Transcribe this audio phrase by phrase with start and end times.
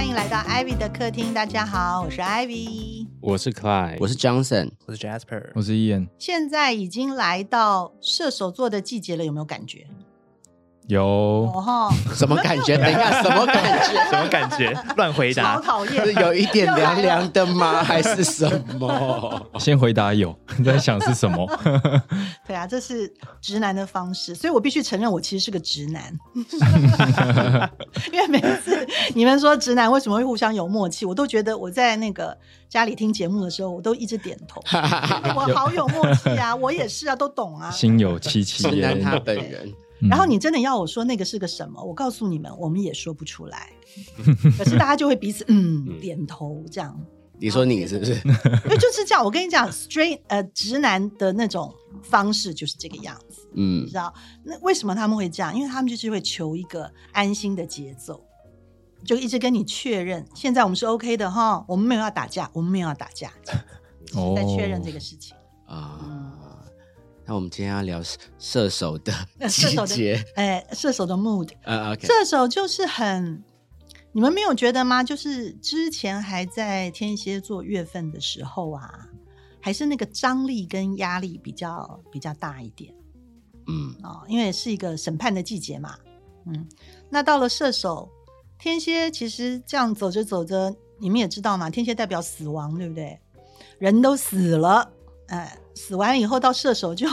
[0.00, 3.06] 欢迎来到 Ivy 的客厅，大家好，我是 Ivy。
[3.20, 9.86] 我是 Clyde，我是 Johnson，我是 Jasper，我是 Ian，现在已经来到射手座的季节了，有没有感觉？
[10.90, 11.04] 有
[11.54, 12.76] 哦哈，什么感觉？
[12.76, 14.10] 等一下， 什么感觉？
[14.10, 14.76] 什么感觉？
[14.96, 15.66] 乱回答好答。
[15.66, 16.12] 讨厌是。
[16.14, 17.82] 有一点凉凉的吗？
[17.82, 18.44] 还是什
[18.78, 19.46] 么？
[19.58, 21.48] 先回答有，你 在想是什么？
[22.46, 26.12] 对啊，这是直男的方式，所以我必须承认，我其实是个直男。
[28.12, 32.36] 因为每次你们说直男为什么会互相有默契，我都觉得我在那个
[32.68, 34.60] 家里听节目的时候，我都一直点头。
[35.36, 37.70] 我好有默契啊，我也是啊，都懂啊。
[37.70, 38.72] 心有戚戚焉。
[38.72, 39.74] 直男他本人，嗯
[40.08, 43.70] 然后你真的要我说那个是个什么，我告诉你们，我们也说不出来。
[44.56, 46.98] 可是大家就会彼此嗯点头这样，
[47.38, 48.12] 你说你是不是？
[48.64, 49.24] 因为就是这样。
[49.24, 54.12] 我跟你讲，straight 呃直男的那种方式就是这个样子，嗯你知道？
[54.44, 55.54] 那为什么他们会这样？
[55.56, 58.22] 因为他们就是会求一个安心的节奏，
[59.04, 63.32] 就一直跟你确认，现在我们是 OK 的哈，我们没有要打架，我们没有要打架，
[64.36, 65.36] 在确认这个事情。
[65.66, 66.36] 啊。
[67.30, 68.02] 那我们今天要聊
[68.40, 71.48] 射手的射手的季节，哎，射手的 mood，
[72.04, 73.40] 射手就是很，
[74.10, 75.04] 你们没有觉得吗？
[75.04, 79.06] 就是之前还在天蝎座月份的时候啊，
[79.60, 82.92] 还是那个张力跟压力比较比较大一点
[83.68, 85.94] 嗯，哦，因为是一个审判的季节嘛。
[86.46, 86.66] 嗯，
[87.08, 88.10] 那到了射手，
[88.58, 93.20] 天蝎其实这样走着走着，你们也知道嘛，天蝎代表死亡，对不对？
[93.78, 94.90] 人都死了，
[95.28, 97.06] 哎，死完以后到射手就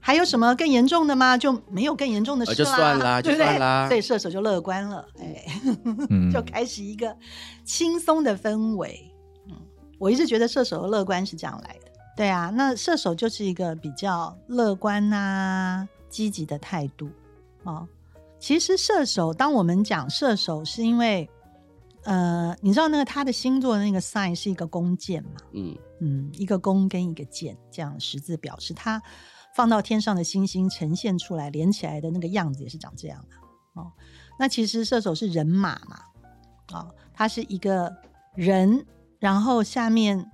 [0.00, 1.36] 还有什么更严重的吗？
[1.36, 5.44] 就没有更严重的事呃就算啦 对不对就算啦所以射手就乐观了，哎，
[6.10, 7.14] 嗯 就开始一个
[7.64, 9.10] 轻松的氛围。
[9.48, 9.56] 嗯，
[9.98, 11.90] 我一直觉得射手的乐观是这样来的。
[12.16, 17.08] 对啊，那射手就是一个比较乐观呐、积极的态度
[17.64, 17.86] 哦。
[18.38, 21.28] 其实射手，当我们讲射手，是因为
[22.04, 25.40] 呃，你知道那个他的星座的那个 sign 是一个弓箭嘛？
[25.52, 29.02] 嗯，嗯，一个弓跟一个箭这样十字表示他
[29.56, 33.90] 放到天上的星星呈现出来连起来的那个样子也是长这样的哦。
[34.38, 35.98] 那其实射手是人马嘛，
[36.72, 37.94] 哦，他是一个
[38.34, 38.84] 人，
[39.18, 40.30] 然后下面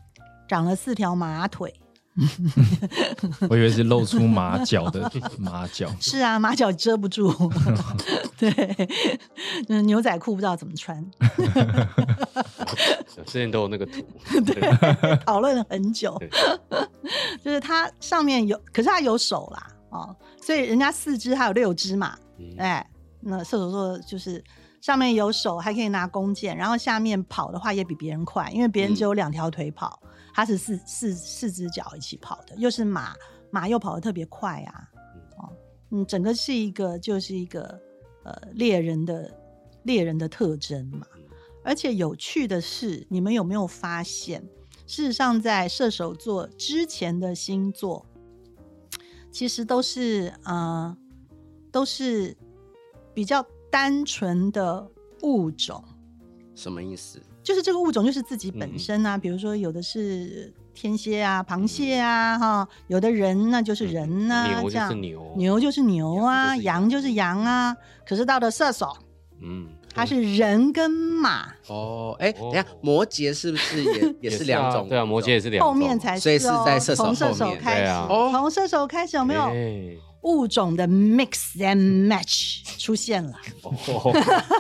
[0.49, 1.73] 长了四条马腿。
[3.49, 5.89] 我以为是露出马脚的马脚。
[6.01, 7.33] 是啊，马脚遮不住，
[8.37, 8.51] 对，
[9.69, 11.05] 嗯，牛仔裤不知道怎么穿，
[13.25, 14.05] 之前都有那个图，
[15.25, 16.21] 讨论了很久，
[17.43, 22.55] 就是它上面有，可是它有手啦，哦，所以人家四肢还有六肢嘛，嗯。
[22.59, 22.87] 哎，
[23.21, 24.43] 那射手座就是
[24.81, 30.03] 上面有手，还可以拿弓箭，然后下面跑的话也比别人快，因为别人只有两条腿跑，
[30.33, 33.15] 他是四四四只脚一起跑的，又是马，
[33.51, 34.89] 马又跑得特别快啊，
[35.37, 35.53] 哦，
[35.91, 37.79] 嗯，整个是一个就是一个
[38.25, 39.31] 呃猎人的
[39.83, 41.07] 猎人的特征嘛。
[41.63, 44.43] 而且有趣的是，你们有没有发现，
[44.87, 48.07] 事实上在射手座之前的星座，
[49.31, 50.97] 其实都是呃
[51.71, 52.35] 都是
[53.13, 54.87] 比较单纯的
[55.23, 55.83] 物种，
[56.55, 57.21] 什么意思？
[57.43, 64.91] 就是这个物种就是自己本身啊，比如说有的是天蝎啊、螃蟹啊，哈，有的人那就是人呐、牛就这样。
[64.91, 66.91] 是牛，牛就是牛啊，羊羊。
[66.91, 67.75] 就是羊啊。
[68.07, 68.95] 可是到了射手，
[69.41, 74.87] 嗯，它是人跟马，哦，哎，等下，摩羯是不是也 也是两种？
[74.87, 77.61] 对啊，摩羯也是两种，后面才是、哦，所以是在射手从射手后面。
[77.61, 78.07] 开始，对啊。
[78.11, 78.31] 哦。
[78.33, 79.43] 从射手开始有没有？
[79.45, 83.33] 哎物种的 mix and match 出现了？
[83.63, 84.11] 哦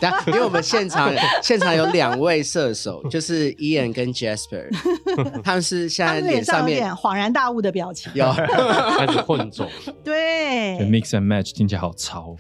[0.00, 1.12] 等一下，因为我们现场
[1.42, 4.68] 现场有两位射手， 就是 Ian 跟 Jasper，
[5.44, 8.10] 他们是现在脸脸上面上恍然大悟的表情。
[8.14, 9.68] 有，开始混种，
[10.02, 12.34] 对，mix and match 听起来好潮，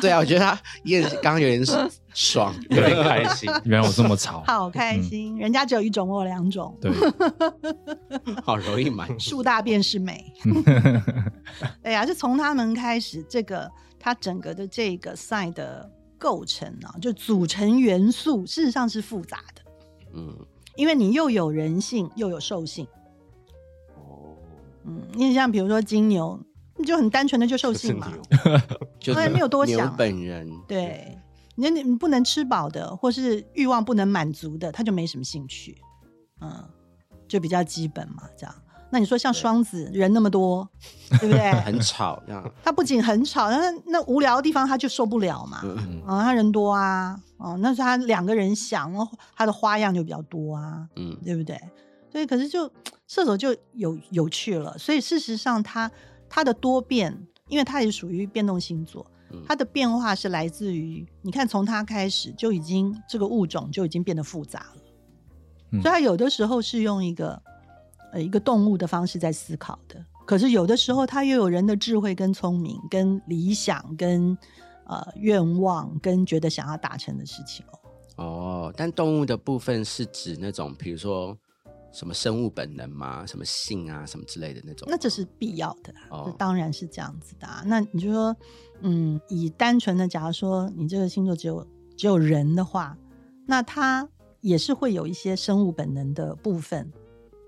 [0.00, 1.64] 对啊，我觉得他 Ian 刚刚有点
[2.16, 3.50] 爽， 有点开心。
[3.64, 4.42] 原来我这么吵。
[4.48, 6.90] 好开心，人家只有一种，我有两种，对，
[8.42, 9.18] 好容易满足。
[9.18, 10.32] 树大便是美。
[11.82, 19.60] 对呀、就从他们开始，这个它整个的这个赛的构成啊，就组成元素，事实上是复杂的，
[20.14, 20.34] 嗯，
[20.76, 22.86] 因为你又有人性，又有兽性。
[23.94, 24.32] 哦，
[24.86, 26.40] 嗯，你像比如说金牛，
[26.78, 28.60] 你就很单纯的就兽性嘛，牛，
[28.98, 31.18] 就对没有多牛想本人，对，
[31.56, 35.76] 你你不能吃饱的，或是欲望不能满足的，他就没什么兴趣，
[36.40, 36.64] 嗯，
[37.26, 38.54] 就比较基本嘛，这样。
[38.88, 40.66] 那你说像双子人那么多，
[41.18, 41.50] 对不对？
[41.62, 42.48] 很吵这样。
[42.62, 45.60] 他不仅很吵，那那无聊的地方他就受不了嘛。
[45.64, 48.94] 嗯啊，他人多啊，哦，那是他两个人想，
[49.34, 51.60] 他的花样就比较多啊，嗯对不对？
[52.12, 52.70] 所以可是就
[53.08, 55.90] 射手就有有趣了，所以事实上他
[56.28, 59.15] 他的多变，因为他也属于变动星座，嗯
[59.46, 64.82] 它的变化是来自于，你看从它开始就已经这个物种就已经变得复杂了，
[65.72, 65.82] 嗯。
[65.82, 67.42] 所以它有的时候是用一个
[68.12, 74.36] 呃一个动物的方式在思考的，可是有的时候它又有人的智慧跟聪明、跟理想、跟
[74.84, 77.64] 呃愿望、跟觉得想要达成的事情。
[77.66, 77.78] 哦。
[78.16, 81.36] 哦，但动物的部分是指那种，比如说
[81.96, 83.24] 什么生物本能嘛？
[83.24, 84.86] 什么性啊，什么之类的那种？
[84.90, 87.62] 那这是必要的、啊，哦这当然是这样子的、啊。
[87.64, 88.36] 那你就说，
[88.82, 91.66] 嗯，以单纯的，假如说你这个星座只有
[91.96, 92.94] 只有人的话，
[93.46, 94.06] 那他
[94.42, 96.92] 也是会有一些生物本能的部分，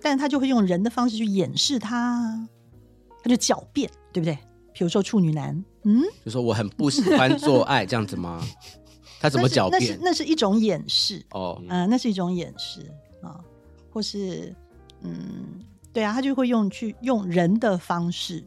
[0.00, 2.48] 但是他就会用人的方式去掩饰他，
[3.22, 4.38] 他就狡辩，对不对？
[4.72, 8.42] 比如说处女男，嗯，就说我很不喜欢做爱这样子吗？
[9.20, 9.98] 他怎么狡辩那是辩？
[10.04, 12.80] 那是一种掩饰，哦，嗯、那是一种掩饰
[13.20, 13.40] 啊，
[13.98, 14.54] 或是
[15.00, 15.58] 嗯，
[15.92, 18.44] 对啊，他就会用去用人的方式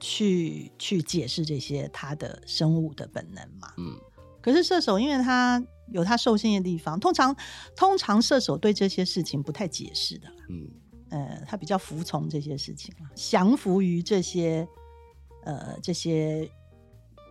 [0.00, 3.72] 去去解释这些他的生物的本能嘛。
[3.76, 3.96] 嗯，
[4.40, 7.36] 可是射手，因为他有他受限的地方，通常
[7.76, 10.68] 通常射手对这些事情不太解释的，嗯，
[11.10, 14.66] 呃，他比较服从这些事情啦，降服于这些
[15.44, 16.50] 呃这些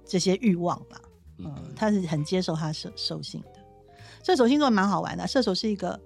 [0.07, 1.01] 这些欲望吧。
[1.39, 3.59] 嗯，他是很接受他受受性的。
[4.23, 5.99] 射手星座蛮好玩的，射手是一个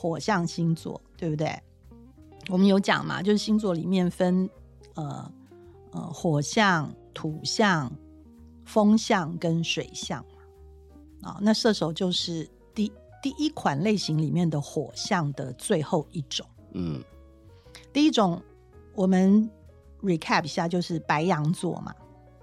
[0.00, 1.60] 火象星座，对不对？
[2.48, 4.48] 我们有讲嘛，就是星座里面分
[4.94, 5.32] 呃
[5.90, 7.92] 呃火象、土象、
[8.64, 11.30] 风象跟水象嘛。
[11.30, 16.46] 啊，那射手就是第第一款类型里面的火象的最后一种。
[16.74, 17.02] 嗯，
[17.92, 18.40] 第一种
[18.94, 19.50] 我们
[20.00, 21.92] recap 一下，就是白羊座嘛。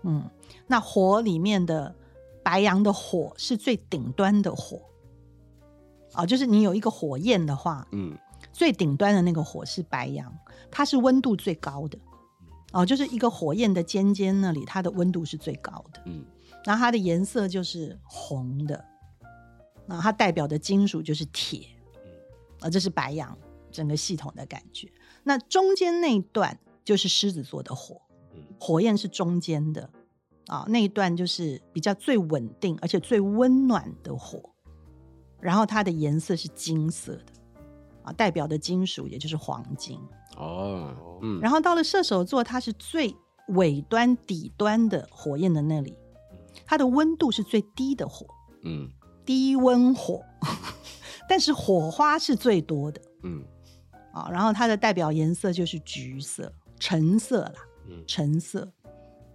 [0.03, 0.29] 嗯，
[0.67, 1.95] 那火里面的
[2.43, 4.81] 白羊的火是最顶端的火。
[6.15, 8.17] 啊，就是你有一个火焰的话，嗯，
[8.51, 10.33] 最顶端的那个火是白羊，
[10.71, 11.97] 它是温度最高的。
[12.73, 16.01] 哦，就是一个火焰的尖尖那里，它的温度是最高的。
[16.05, 16.25] 嗯，
[16.65, 18.83] 然后它的颜色就是红的，
[19.87, 21.67] 然后它代表的金属就是铁，
[22.59, 23.37] 啊，这是白羊
[23.71, 24.91] 整个系统的感觉。
[25.23, 28.01] 那中间那一段就是狮子座的火，
[28.59, 29.89] 火焰是中间的
[30.47, 34.49] 啊，那一段就是比较最稳定而且最温暖的火，
[35.39, 37.25] 然后它的颜色是金色的
[38.03, 39.99] 啊，代表的金属也就是黄金。
[40.37, 43.15] 哦，嗯，然后到了射手座，它是最
[43.49, 45.95] 尾端底端的火焰的那里，
[46.65, 48.25] 它的温度是最低的火，
[48.63, 48.89] 嗯
[49.25, 50.21] 低温火，
[51.29, 53.43] 但是火花是最多的嗯
[54.13, 54.29] 啊。
[54.31, 57.53] 然后它的代表颜色就是橘色、橙色啦，
[57.87, 58.71] 嗯橙色。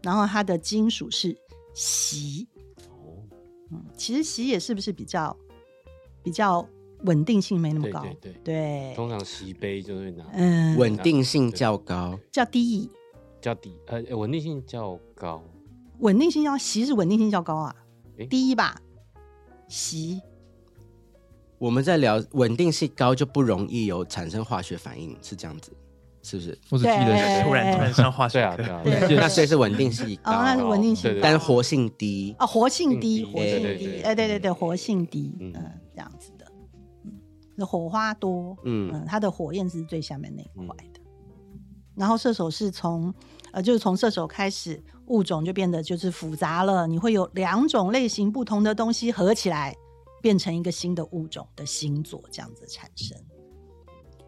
[0.02, 1.36] 然后它的金属是
[1.74, 2.48] 锡，
[2.88, 3.20] 哦，
[3.70, 5.36] 嗯，其实锡也是不是比较
[6.22, 6.66] 比较
[7.04, 8.00] 稳定性没那么高？
[8.02, 8.34] 对对。
[8.44, 8.92] 对。
[8.94, 12.62] 通常锡杯就会拿嗯，稳定性较高，叫低。
[12.62, 12.90] 乙，
[13.40, 15.42] 较低，呃，稳定性较高，
[16.00, 17.74] 稳定性要锡是稳定性较高啊，
[18.18, 18.26] 诶？
[18.26, 18.80] 第一吧，
[19.66, 20.20] 锡
[21.58, 25.72] 我们在聊稳定性高就不容易有产生化学反应，是这样子，
[26.22, 26.58] 是不是？
[26.70, 31.22] 我只记得是突然突然上化学课对啊对那所以是稳定性高，哦，那是稳定性对对高。
[31.22, 32.34] 但是活性低。
[32.38, 35.52] 啊，活性低，活性低，对对对哎，对对对，活性低，嗯。
[35.56, 36.46] 嗯，这样子的，
[37.04, 37.12] 嗯，
[37.56, 38.90] 那火花多，嗯。
[38.92, 41.00] 嗯，它的火焰是最下面那一块的。
[41.96, 43.12] 然后射手是从
[43.52, 49.74] 呃，就是从射手开始，物种就变得就是复杂了，你会有两种类型不同的东西合起来，
[50.22, 53.16] 变成一个新的物种的星座这样子产生。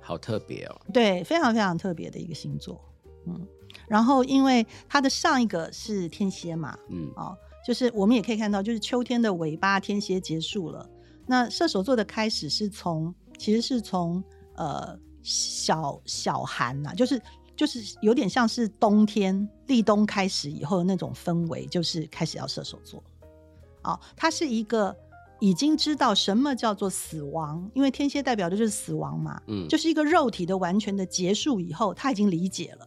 [0.02, 2.78] 好特别哦，对，非常非常特别的一个星座，
[3.26, 3.47] 嗯。
[3.88, 7.35] 然后因为它的上一个是天蝎嘛，嗯哦，
[7.66, 10.88] 就是我们也可以看到，就是秋天的尾巴，天蝎结束了。
[11.26, 14.23] 那射手座的开始是从，其实是从
[14.56, 17.21] 呃小小寒呐、就是
[17.56, 23.02] 就是有点像是冬天立冬开始以后的那种氛围，就是开始要射手座。
[23.85, 24.94] 哦，它是一个
[25.42, 32.87] 已经知道什么叫做死亡，因为天蝎代表的就是死亡嘛，嗯，就是一个肉体的完全的结束以后，他已经理解了。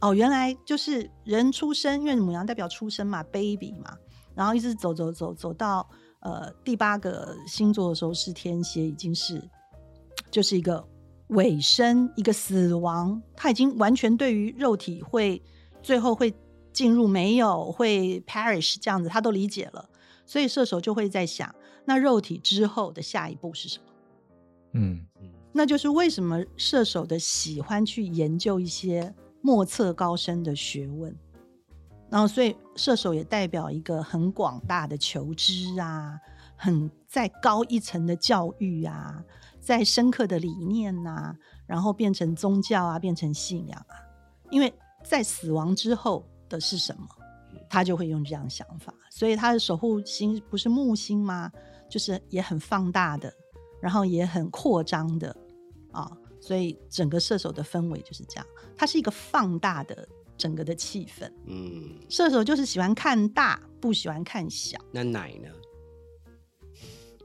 [0.00, 3.96] 哦，原来就是人出生，因为母羊代表出生嘛，baby 嘛，
[4.36, 5.84] 然后一直走走走走到
[6.20, 9.42] 呃第八个星座的时候是天蝎，已经是
[10.30, 10.86] 就是一个
[11.30, 15.42] 尾声，一个死亡，他已经完全对于肉体会
[15.82, 16.32] 最后会
[16.72, 19.88] 进入没有会 perish 这样子，他都理解了，
[20.24, 21.52] 所以射手就会在想，
[21.84, 23.84] 那肉体之后的下一步是什么？
[24.72, 25.06] 嗯，
[25.52, 31.14] 那就是为什么射手的喜欢去研究一些莫测高深的学问，
[32.10, 36.18] 然后所以射手也代表一个很广大的求知啊，
[36.56, 39.22] 很再高一层的教育啊，
[39.60, 41.36] 再深刻的理念呐、
[41.66, 43.94] 然后变成宗教啊，变成信仰啊，
[44.50, 44.72] 因为
[45.04, 47.06] 在死亡之后的是什么？
[47.68, 51.50] 他就会用这样想法，所以他的守护星不是木星吗？
[51.88, 53.32] 就是也很放大的，
[53.80, 55.34] 然后也很扩张的
[55.92, 56.10] 啊，
[56.40, 61.30] 所以整个射手的氛围就是这样，它是一个放大的整个的气氛。
[61.46, 64.78] 嗯，射手就是喜欢看大，不喜欢看小。
[64.92, 65.48] 那奶呢？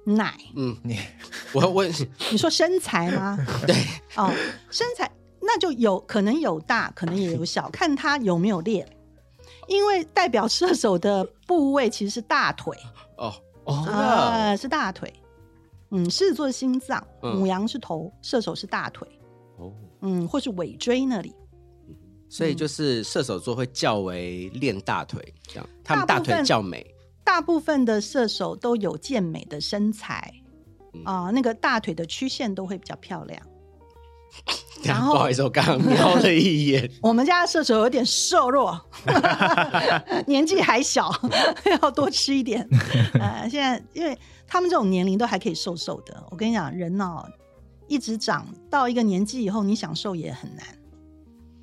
[0.06, 0.98] 奶，嗯，你
[1.54, 1.92] 我问，
[2.32, 3.38] 你说身材吗？
[3.68, 3.76] 对，
[4.16, 4.34] 哦，
[4.72, 5.12] 身材
[5.42, 8.88] 那就有可能有大，可能也有小，看他有没有练。
[9.68, 12.76] 因为代表射手的部位其实是大腿
[13.18, 13.32] 哦，
[13.70, 14.00] 哦真的？
[14.00, 15.14] 啊、是大腿。
[15.92, 17.36] 嗯，狮子座是心脏，嗯。
[17.36, 19.08] 母羊是头，射手是大腿，
[19.58, 21.34] 哦，嗯，或是尾椎那里。
[22.30, 26.86] 所以就是射手座会较为练大腿，这样他们大腿较美，
[27.24, 30.32] 大部分的射手都有健美的身材。
[30.94, 31.04] 嗯。
[31.06, 33.42] 啊、那个大腿的曲线都会比较漂亮。
[34.84, 38.80] 然 然后后不好意思，我刚刚瞄了一眼， 我们家的射手有点瘦弱，
[40.26, 41.12] 年纪还小，
[41.82, 42.68] 要多吃一点。
[43.14, 44.18] 呃，现在因为
[44.48, 47.26] 他们这种年龄都还可以瘦瘦的，我跟你讲，人哦，
[47.88, 50.66] 一直长到一个年纪以后，你想瘦也很难。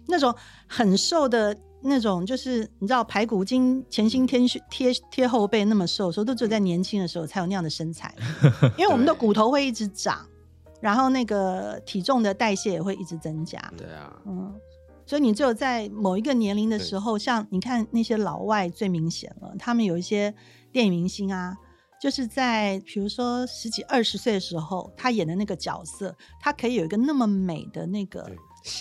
[0.08, 0.32] 那种
[0.68, 4.38] 很瘦的那种，就是你知道排骨精前心贴
[4.70, 8.14] 贴贴后背那么瘦的时候，都只有在年轻的时候才有那样的身材，
[8.76, 10.24] 因为我们的骨头会一直长，
[10.80, 13.58] 然后那个体重的代谢也会一直增加。
[13.76, 14.54] 对啊，嗯，
[15.04, 20.34] 所以你只有在某一个年龄的时候，像你看那些老外最明显了，他们有一些
[20.72, 21.56] 电影明星啊，
[22.00, 28.30] 就是在比如说十几二十岁的时候，他演的那个角色，他可以有一个那么美的那个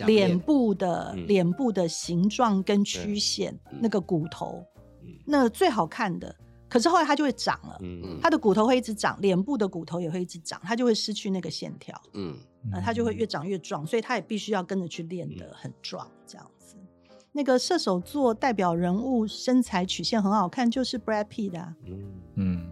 [0.05, 1.27] 脸部的、嗯。
[1.27, 3.79] 脸部的形状跟曲线，嗯。
[3.81, 4.63] 那个骨头，
[5.01, 5.09] 嗯。
[5.25, 6.35] 那最好看的。
[6.67, 8.19] 可是后来他就会长了，嗯。
[8.21, 11.99] 他的骨头会一直长，脸部的骨头也会一直长，他就会失去那个线条。
[12.13, 12.35] 嗯。
[12.71, 16.75] 呃，他就会越长越壮，所以他也必须要跟着去练得很壮，这样子。
[17.31, 22.13] 那个射手座代表人物身材曲线很好看，就是 Brad Pitt 啊，嗯。
[22.35, 22.71] 嗯，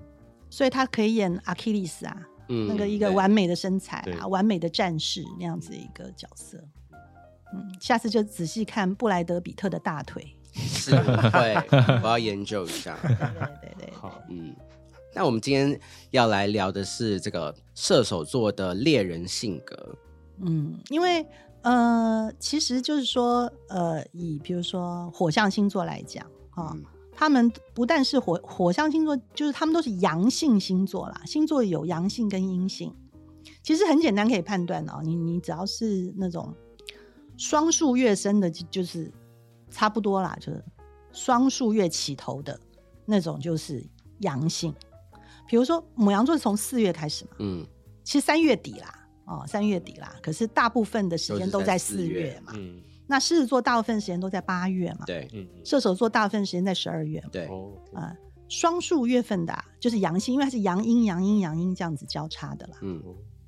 [0.49, 6.57] 所以他可以演阿基里斯啊，嗯那个一个完美的身材啊，完美的战士那样子一个角色。
[7.53, 10.35] 嗯，下次就仔细看布莱德比特的大腿。
[10.53, 11.55] 是会，
[12.03, 12.97] 我要研究一下。
[13.03, 13.27] 对对
[13.61, 14.55] 对对好，嗯，
[15.13, 15.79] 那我们今天
[16.11, 19.95] 要来聊的是这个射手座的猎人性格。
[20.41, 21.25] 嗯，因为
[21.61, 26.83] 呃，其实就是说，呃，以比如说火象星座来讲啊，嗯
[27.15, 31.21] 他们不但是火火象星座，就是他们都是阳性星座啦。
[31.25, 32.91] 星座有阳性跟阴性，
[33.61, 34.99] 其实很简单可以判断哦。
[35.03, 36.51] 你你只要是那种
[37.37, 39.11] 双数月生的，就就是
[39.73, 40.63] 差不多啦，就是
[41.11, 42.57] 双数月起头的
[43.05, 43.85] 那种，就是
[44.19, 44.73] 阳性。
[45.47, 47.65] 比如说母羊座是从四月开始嘛，嗯
[48.03, 52.53] 其实三月底啦，哦，三月底啦，可是大部分的时间都在四月嘛。
[52.55, 57.29] 嗯那狮子座大部分时间都在八月嘛，对嗯射手座大部分时间在十二月嘛。
[57.33, 58.15] 对，哦啊、
[58.47, 62.77] 双数月份的啊、就是阳性，因为它是阳阴、阳阴、阳阴这样子交叉的啦。
[62.81, 63.03] 嗯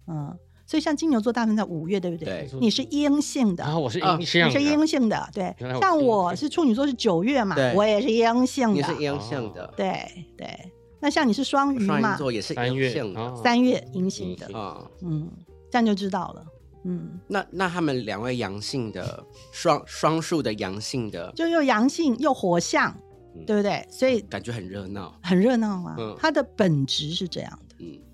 [0.08, 2.26] 嗯，所以像金牛座大部分在五月，对不对？
[2.26, 5.76] 对你是阴性的，然后我是啊阴性的，你是阴性的，对原来。
[5.76, 8.74] 我像我是处女座是九月嘛对，我也是阴性的。
[8.74, 10.72] 你是阴性的，对对。
[11.00, 14.84] 那像你是双鱼双嘛鱼，座也是阴性的哦三月阴性的啊。
[15.02, 15.30] 嗯，
[15.70, 16.44] 这样就知道了。
[16.84, 22.96] 嗯，那那他们两位阳性的双双数的阳性的，就又阳性又火象，
[23.36, 23.86] 嗯对不对？
[23.90, 25.14] 所以感觉很热闹。
[25.22, 25.96] 很热闹啊。
[26.00, 27.60] 嗯它的本质是这样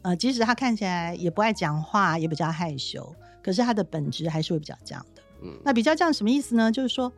[0.04, 5.22] 呃，即使他看起来也不爱讲话，也比较害羞，可是他的本质还是会比较这样的。
[5.44, 6.72] 嗯那比较这样什么意思呢？
[6.72, 7.12] 就是说，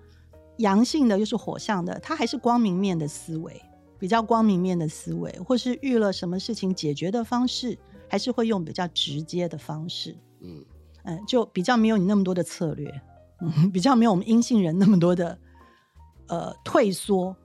[0.57, 3.61] 阳性的又是火象的，他还是光明面的思维，
[3.99, 7.77] 比较光明面的思维，或是遇了什么事情解决的方式，
[8.09, 10.15] 还是会用比较直接的方式。
[10.41, 10.63] 嗯
[11.03, 12.89] 嗯，就比较没有你那么多的策略，
[13.41, 15.37] 嗯，比较没有我们阴性人那么多的
[16.27, 17.35] 呃退缩。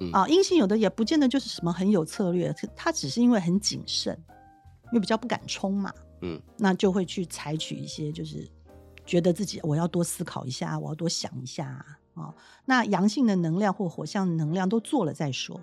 [0.00, 4.16] 嗯啊，阴性有的也不见得就是什么很有策略，他他只是因为很谨慎，
[4.90, 5.92] 因为比较不敢冲嘛，
[6.22, 8.48] 嗯那就会去采取一些就是
[9.06, 11.84] 觉得自己我要多思考一下，我要多想一下啊。
[12.14, 15.60] 哦那阳性的能量或火象的能量都做了再说。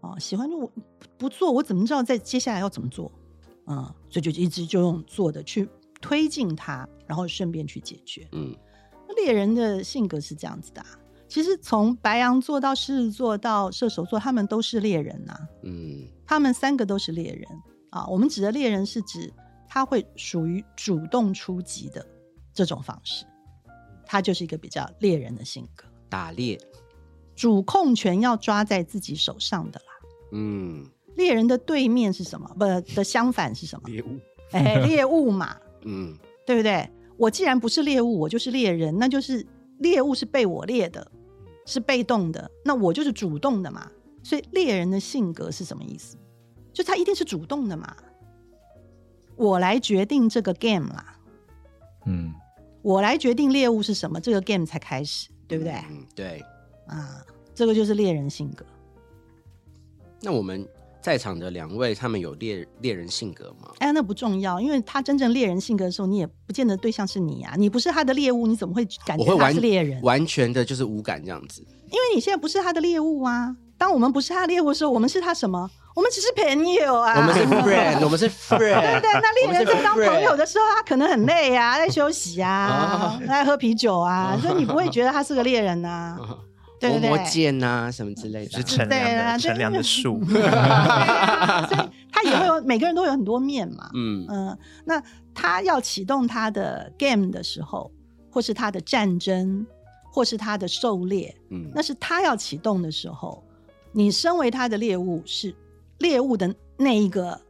[0.00, 0.70] 哦，喜欢就我
[1.16, 3.10] 不做，我怎么知道在接下来要怎么做？
[3.66, 5.68] 嗯，所以就一直就用做的去
[6.00, 8.28] 推进它，然后顺便去解决。
[8.32, 8.54] 嗯
[9.08, 10.88] 那猎人的性格是这样子的、啊，
[11.28, 17.46] 其实从白羊座到狮子座到射手座，他们都是猎人呐、嗯他们三个都是猎人
[17.92, 18.06] 啊。
[18.08, 19.32] 我们指的猎人是指
[19.68, 22.04] 他会属于主动出击的
[22.52, 23.24] 这种方式，
[24.04, 26.60] 他就是一个比较猎人的性格，打猎。
[27.34, 29.86] 主控权要抓在自己手上的啦。
[30.32, 30.84] 嗯
[31.16, 32.48] 猎人的对面是什么？
[32.58, 33.88] 不的相反是什么？
[33.88, 34.18] 猎物，
[34.52, 36.88] 哎，猎物嘛， 嗯对不对？
[37.18, 39.46] 我既然不是猎物，我就是猎人，那就是
[39.78, 41.10] 猎物是被我猎的，
[41.66, 43.90] 是被动的，那我就是主动的嘛。
[44.22, 46.16] 所以猎人的性格是什么意思？
[46.72, 47.94] 就他一定是主动的嘛，
[49.36, 51.18] 我来决定这个 game 啦，
[52.06, 52.32] 嗯，
[52.82, 55.72] 我来决定猎物是什么，这个 game 才开始，对不对？
[55.90, 56.42] 嗯，对。
[56.86, 57.24] 啊，
[57.54, 58.66] 这个就是猎人性格。
[60.20, 60.66] 那我们
[61.00, 63.72] 在场的两位，他们有猎猎人性格吗？
[63.78, 70.02] 哎，那不重要，因为他真正猎人性格的时候，你也不见得对象是你啊，你不是他的猎物，你怎么会感觉他是猎人？
[70.02, 71.62] 完全的就是无感这样子。
[71.86, 73.56] 因为你现在不是他的猎物啊。
[73.82, 75.68] 当我们不是他的猎物的时候，我们是他什么？
[75.96, 77.14] 我们只是朋友啊。
[77.16, 79.10] 我们是 friend，我们是 friend，对不对？
[79.20, 86.16] 那猎人在当朋友的，的时候，他可能很累啊，在休息啊，在喝啤酒啊，所以你不会觉得他是个猎人 呐、
[86.78, 88.52] 对对剑呐什么之类的。
[88.52, 93.90] 是乘对啊凉的乘凉的树， 所以他也会有每个人都有很多面嘛。
[93.94, 95.02] 嗯嗯，那
[95.34, 97.90] 他要启动他的 game 的时候，
[98.30, 99.66] 或是他的战争，
[100.12, 103.42] 或是他的狩猎，嗯那是他要启动的时候，
[103.92, 105.54] 你身为他的猎物，是
[105.98, 107.40] 猎物的那一个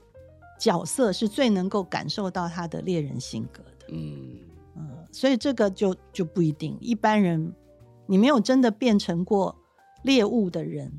[0.59, 3.87] 角色，是最能够感受到他的猎人性格的。
[3.89, 4.39] 嗯
[4.77, 7.53] 嗯，所以这个就就不一定，一般人
[8.07, 9.57] 你没有真的变成过
[10.03, 10.93] 猎物的人，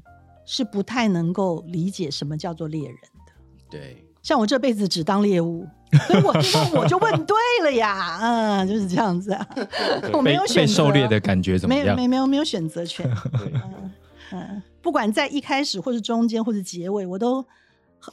[0.45, 3.33] 是不太能够理解什么叫做猎人的。
[3.69, 5.67] 对，像我这辈子只当猎物，
[6.07, 9.47] 所以我就问我就问对了呀，嗯，就是这样子啊，
[10.13, 11.83] 我没被被有选择狩猎的感觉怎么样？
[11.83, 13.91] 没有没没有没有选择权，嗯
[14.33, 17.45] 嗯，不管在一开始或是中间或是结尾，我都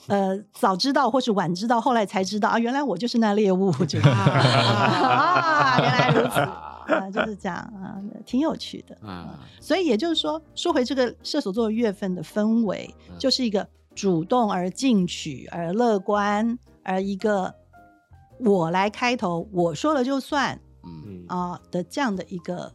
[0.06, 6.40] 呃早知道或是晚知道，后来才知道啊，原来我就是那猎物，就 啊啊，原来如此
[6.94, 7.96] 啊，就是这样啊，
[8.26, 17.54] 挺有趣的啊所以也就是说，说回这个射手座月份的氛围，嗯就是一个主动而进取而乐观，而一个
[18.38, 22.72] 我来开头，我说了就算嗯嗯啊、的这样的一个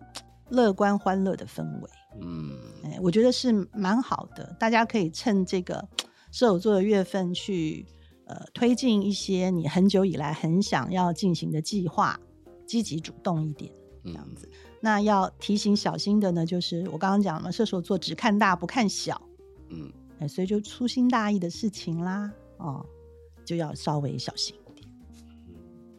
[0.49, 1.89] 乐观欢乐的氛围。
[2.21, 5.87] 嗯哎，我觉得是蛮好的，大家可以趁这个
[6.31, 7.85] 射手座的月份去
[8.25, 12.19] 呃推进一些你很久以来很想要进行的计划，
[12.65, 13.71] 积极主动一点。
[14.03, 14.47] 这样子
[14.81, 19.19] 那要提醒小心的呢，就是我刚刚讲了，射手座只看大不看小，
[19.69, 22.85] 嗯哎，所以就粗心大意的事情啦，哦，
[23.43, 24.87] 就要稍微小心一点。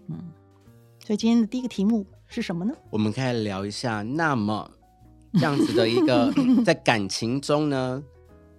[0.09, 0.31] 嗯，
[1.05, 2.72] 所以今天的第一个题目是什么呢？
[2.90, 4.70] 我们可以聊一下，那么
[5.37, 6.33] 这样子的一个
[6.64, 8.03] 在感情中呢，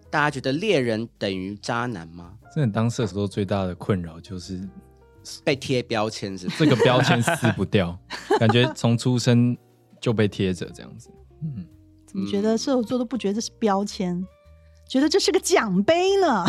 [0.09, 2.33] 大家觉得猎人等于渣男吗？
[2.55, 4.59] 真的当射手座最大的困扰就是
[5.43, 6.47] 被贴标签是？
[6.57, 7.97] 这个标签撕不掉，
[8.39, 9.55] 感觉从出生
[9.99, 11.09] 就被贴着这样子。
[11.43, 11.65] 嗯，
[12.05, 14.25] 怎么觉得射手座都不觉得这是标签，
[14.87, 16.45] 觉得这是个奖杯呢？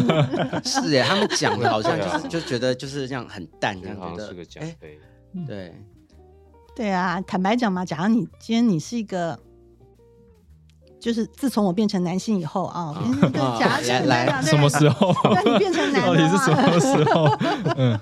[0.64, 4.98] 是耶，他们讲的好像就是就觉得就是这样很淡，这觉样觉得是个奖哎杯。
[5.46, 5.74] 对，
[6.76, 9.38] 对啊，坦白讲嘛，假如你今天你是一个，
[11.02, 15.12] 就是自从我变成男性以后啊，你啊假如是来来什么时候？
[15.34, 17.24] 那你变成男到的底是什话，么时候？
[17.76, 17.98] 嗯，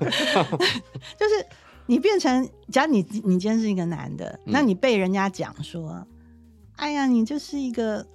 [1.18, 1.46] 就是
[1.86, 6.06] 你变成，假如你你今天是一个男的，嗯那你被人家讲说，
[6.76, 8.06] 哎呀，你就是一个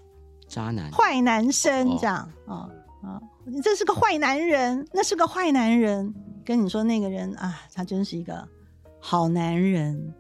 [0.47, 0.91] 渣男。
[0.91, 2.69] 坏男生哦这样啊
[3.01, 6.13] 啊，你这是个坏男人，那是个坏男人，
[6.45, 8.47] 跟你说那个人啊，他真是一个
[8.99, 10.13] 好男人。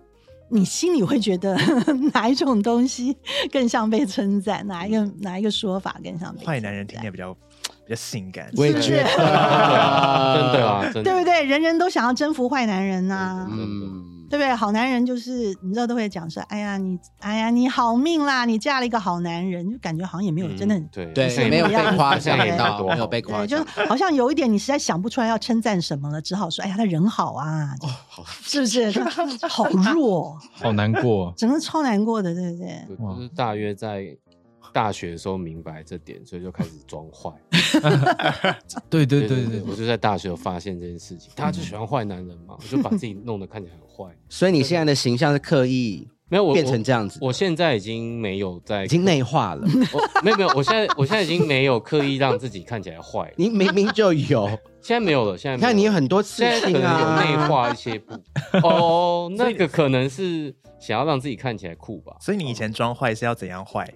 [0.49, 1.55] 你心里会觉得
[2.13, 3.15] 哪一种东西
[3.51, 4.65] 更像被称赞？
[4.67, 8.49] 哪一个哪一个说法更像被坏男人听起来比较比较性感。
[8.55, 9.17] 我也是不是觉得， 真
[10.53, 11.43] 的啊，真的，对不对？
[11.43, 14.53] 人人都想要征服坏男人呐、嗯，对不对？
[14.55, 23.87] 好男人就是你知道都会讲说，哎呀你，哎呀你好命啦，你嫁了一个好男人，就感觉好像也没有真的很、对对，是没有被夸奖 对到，没有被夸对，就奖。
[23.87, 28.91] 好像有一点你实在想不出来要称赞什么了，只好说，哎呀他人好啊，哦，好，是不是？
[29.47, 31.33] 好弱， 好难过。
[31.37, 32.85] 整个超难过的，对不对？
[32.99, 34.15] 我就是大约在
[34.73, 37.31] 大学的时候明白这点，所以就开始装坏。
[38.89, 44.05] 对对对对，对我就在大学有发现这件事情，大家就喜欢坏男人嘛，我就把自己弄得看起来很坏。
[44.27, 49.61] 所以你现在的形象是刻意没有我变成这样子，我现在已经没有在已经内化了。
[49.93, 54.47] 我没有没有，我现在我现在已经没有刻意让自己看起来坏，你明明就有，
[54.81, 58.13] 现在没有了，现在你看你有很多刺现在可青能有啊，内化一些不
[58.67, 62.17] 哦，那个可能是想要让自己看起来酷吧。
[62.19, 63.87] 所以你以前装坏是要怎样坏？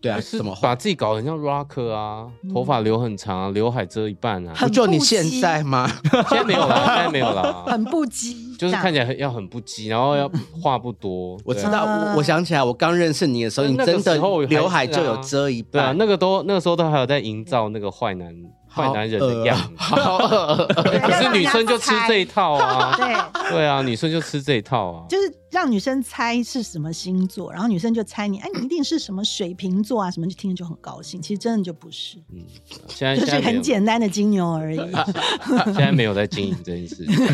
[0.00, 0.68] 对啊，就是怎么画？
[0.68, 4.54] 把自己搞得很像 rocker 啊，头发留很长啊，刘海遮一半啊。
[4.58, 5.90] 不就你现在吗？
[6.28, 10.30] 现在没有啦，现在没有啦，很不羁，就是看起来来很要很不羁，然后要
[10.62, 11.38] 话不多。
[11.44, 15.98] 我知道，啊我我想起来，我刚认识你的时候，你真的刘海就有遮一对啊，半。
[15.98, 18.32] 那个都那个时候都还有在营造那个坏男
[18.78, 25.06] 坏男人的样可是女生就吃这一套啊，对，对啊，女生就吃这一套啊。
[25.08, 31.20] 就是让女生猜是什么星座，然后女生就猜你，哎，你一定是什么水瓶座啊，什么就听着就很高兴。
[31.20, 32.44] 其实真的就不是，嗯，
[32.88, 34.78] 现在就是很简单的金牛而已。
[35.66, 37.16] 现在没有在经营这件事情。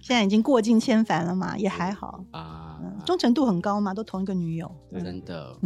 [0.00, 4.70] 现在已经过尽千帆了嘛，也还好，啊，嗯忠诚度很高嘛，都同一个女友。
[4.92, 5.56] 真的。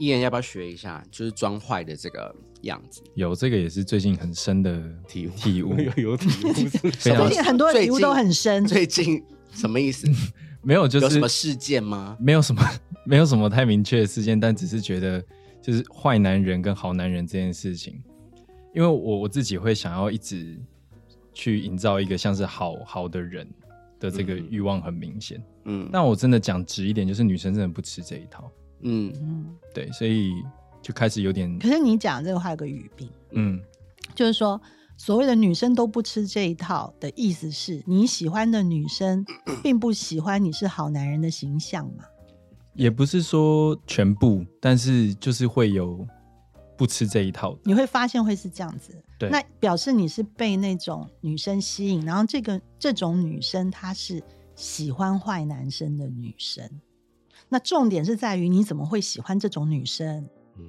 [0.00, 1.04] 艺人要不要学一下？
[1.10, 3.02] 就是装坏的这个样子。
[3.14, 10.08] 有这个也是最近很深的体体悟，有 有体悟是 非常最近很多最近礼物都很深，最近什么意思？
[10.64, 12.16] 没有就是有什么事件吗？
[12.18, 12.62] 没有什么
[13.04, 15.22] 没有什么太明确的事件，但只是觉得
[15.60, 18.02] 就是坏男人跟好男人这件事情，
[18.74, 20.58] 因为我我自己会想要一直
[21.34, 23.46] 去营造一个像是好好的人
[23.98, 25.42] 的这个嗯欲望很明显。
[25.66, 28.50] 嗯但我真的讲直一点，就是女生真的不吃这一套，
[28.82, 29.56] 嗯嗯。
[29.74, 30.32] 对，所以
[30.82, 33.60] 就开始有点可是你讲这个话有个语病，嗯
[34.14, 34.60] 就是说
[34.96, 39.24] 所谓的女生都不吃这一套的意思是你喜欢的女生
[39.62, 42.04] 并不喜欢你是好男人的形象嘛？
[42.74, 46.06] 也不是说全部，但是就是会有
[46.76, 47.60] 不吃这一套的。
[47.64, 54.22] 你会发现会是这样子，对那表示你是被那种女生吸引，然后这个这种女生她是
[54.54, 56.68] 喜欢坏男生的女生。
[57.50, 60.26] 那重点是在于你怎么会喜欢这种女生？
[60.56, 60.64] 嗯。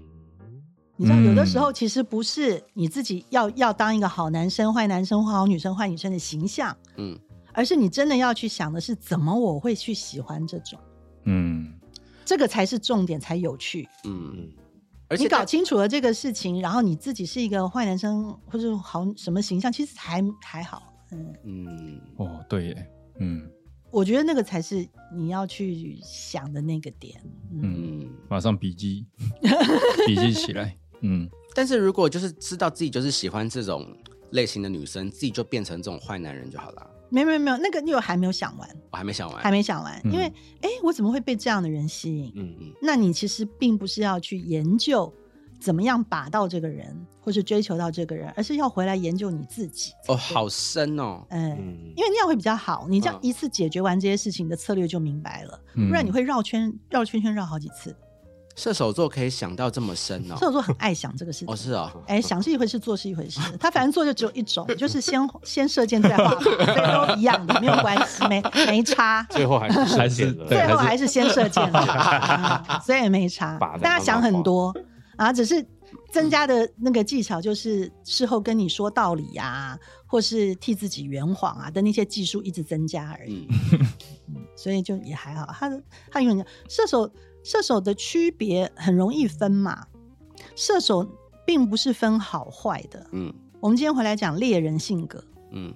[0.98, 7.18] 你知道，有的嗯时候其实不是你自己要要当一个好男生、坏男生、或好女生、坏女生的形象，嗯，
[7.54, 10.80] 而是你真的要去想的是怎么我会去喜欢这种，
[11.24, 11.74] 嗯，
[12.24, 13.88] 这个才是重点，才有趣。
[14.04, 14.50] 嗯，嗯。
[15.08, 20.84] 而且你搞清楚了这个事情，然后你自己是一个坏男生或者好什么形象，其实还还好。
[21.12, 22.02] 嗯，嗯。
[22.18, 22.90] 哦，对耶，
[23.20, 23.50] 嗯
[23.92, 27.22] 我觉得那个才是你要去想的那个点。
[27.52, 28.08] 嗯。
[28.30, 29.06] 马上笔记
[30.08, 30.78] 笔记起来。
[31.02, 33.86] 嗯，但是如果就是知道自己就是喜欢这种
[34.32, 36.88] 类型的女生，自己就变成这种坏男人就好了。
[37.10, 42.32] 没有没有没有，那个你有还没有想完，我还没想完，还没想完，嗯因为哎，我怎么会被这样的人吸引？
[42.36, 45.12] 嗯嗯那你其实并不是要去研究
[45.62, 49.92] 怎么样把到这个人，或是追求到这个人，而是要回来研究你自己。
[50.08, 51.24] 哦，好深哦。
[51.30, 52.88] 嗯，嗯因为那样会比较好。
[52.90, 57.96] 你这样嗯一次解决完这些事情的策略就明白了，嗯不然你会绕圈绕圈圈绕好几次。
[58.54, 60.46] 射手座可以想到这么深哦射。
[60.48, 61.68] 手座很爱想这个事情哦，情。
[61.68, 63.40] 是哦，哎，想是一回事，做是一回事。
[63.58, 69.26] 他反正做就只有一种，就是先 先射箭再画靶，所以都一样的，没有关系，没没差。
[69.30, 74.76] 最后还是还是最后还是先射箭， 嗯所以也没差大家想很多
[75.22, 75.64] 啊，只是
[76.12, 83.48] 增加的那个技巧就是事后跟你说道理呀、或是替自己圆谎啊的那些技术一直增加而已。
[83.48, 83.86] 嗯
[84.56, 85.46] 所以就也还好。
[85.54, 87.12] 他的他有点射手
[87.44, 89.86] 射手的区别很容易分嘛，
[90.56, 91.08] 射手
[91.46, 93.06] 并不是分好坏的。
[93.12, 95.72] 嗯我们今天回来讲猎人性格，嗯，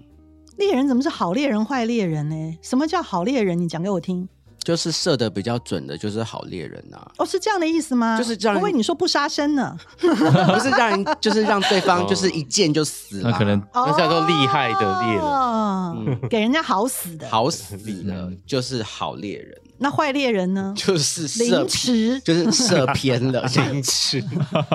[0.57, 2.57] 猎人怎么是好猎人坏猎人呢？
[2.63, 3.59] 什么叫好猎人？
[3.59, 4.27] 你讲给我听。
[4.65, 8.17] 就是射的比较准的，就是好猎人啊，哦，是这样的意思吗？
[8.17, 9.77] 就是这样我以为你说不杀生呢。
[10.01, 17.29] 不是让人就是让对方就是一箭就死了，那可能那叫做厉害的猎人哦嗯给人家好死的。
[17.29, 20.73] 好死 厉了，就是好猎人，那坏猎人呢？
[20.75, 24.23] 就是射凌迟就是射偏了，凌迟，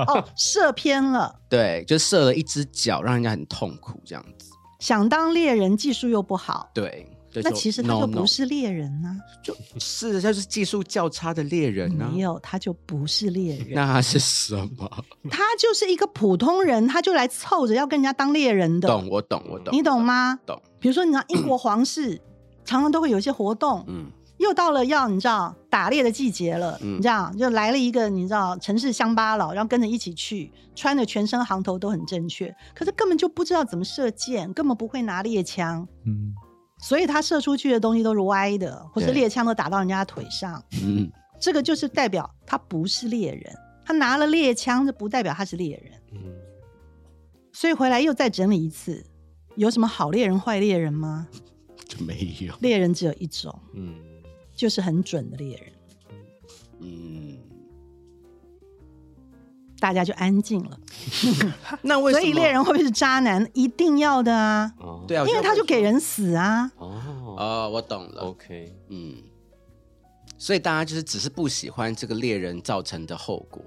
[0.06, 1.34] 哦，射偏了。
[1.48, 7.08] 对，就射了一只脚，让人家很痛苦这样子，想当猎人，技术又不好，对。
[7.32, 12.20] 就那其实他就不是猎人呢、就是他是技术较差的猎人啊没。
[12.20, 14.90] 有，他就不是猎人， 那他是什么？
[15.30, 18.88] 他就是一个普通人，他就来凑着要跟人家当猎人的。
[18.88, 20.38] 懂，我懂，我懂，你懂吗？
[20.44, 20.60] 懂。
[20.80, 22.20] 比如说，你知道英国皇室
[22.64, 36.32] 常常都会有一些活动，嗯又到了要你知道打猎的季节了，嗯你知道就来了一个你知道城市乡巴佬，然后跟着一起去，穿的全身行头都很正确，可是根本就不知道怎么射箭，根本不会拿猎枪，嗯
[36.80, 46.00] 所以他射出去的东西都是歪的，或是对猎枪都打到人家腿上，嗯，这个就是代表他不是猎人，他拿了猎枪，这不代表他是猎人。
[46.12, 46.34] 嗯
[47.52, 49.04] 所以回来又再整理一次，
[49.56, 51.26] 有什么好猎人、坏猎人吗？
[51.86, 52.54] 就没有。
[52.60, 53.94] 猎人只有一种，嗯
[54.54, 55.72] 就是很准的猎人。
[56.78, 57.36] 嗯，
[59.80, 60.78] 大家就安静了。
[61.82, 62.20] 那为什么？
[62.20, 63.44] 所以猎人会不会是渣男？
[63.54, 66.70] 一定要的啊，哦对啊，因为他就给人死啊。
[66.76, 67.00] 哦
[67.38, 68.22] 哦，我懂了。
[68.22, 69.16] OK 嗯，
[70.36, 73.60] 所以大家就是只是不喜欢这个猎人造成的后果。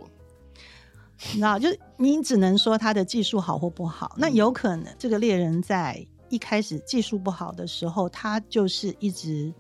[1.31, 4.13] 你知道，就是你只能说他的技术好或不好。
[4.17, 9.53] 那有可能这个猎人在一开始技术不好的时候，他就是一直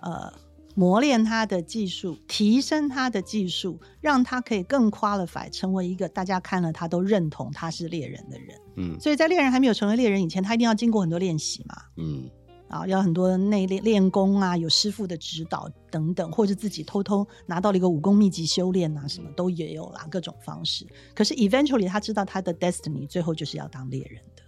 [0.00, 0.32] 呃
[0.76, 8.56] 磨练他的技术，提升他的技术，让他可以更 qualify 成为一个大家看了他都认同他是猎人的人。
[8.76, 11.76] 嗯所以在猎人还没有成为猎人以前，他一定要经过很多练习嘛。
[11.96, 12.30] 嗯
[12.68, 20.84] 啊，要很多内练练功啊，有师傅的指导等等，或者自己偷偷拿到了一个武功秘籍修炼啊，什么都也有啦，各种方式。
[21.14, 24.42] 可是 eventually 他知道他的 destiny 最后就是要当猎人的。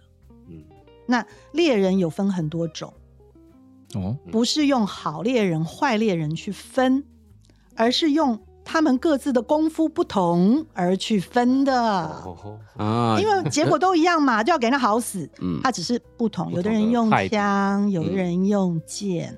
[0.49, 0.63] 嗯
[1.07, 2.93] 那猎人有分很多种，
[3.95, 7.03] 哦，不是用好猎人、坏猎人去分，
[7.75, 11.73] 而是用他们各自的功夫不同而去分的。
[11.73, 15.27] 哦，啊，因为结果都一样嘛，就要给人家好死。
[15.41, 15.59] 嗯。
[15.63, 19.35] 他只是不同，不同有的人用枪，有的人用剑，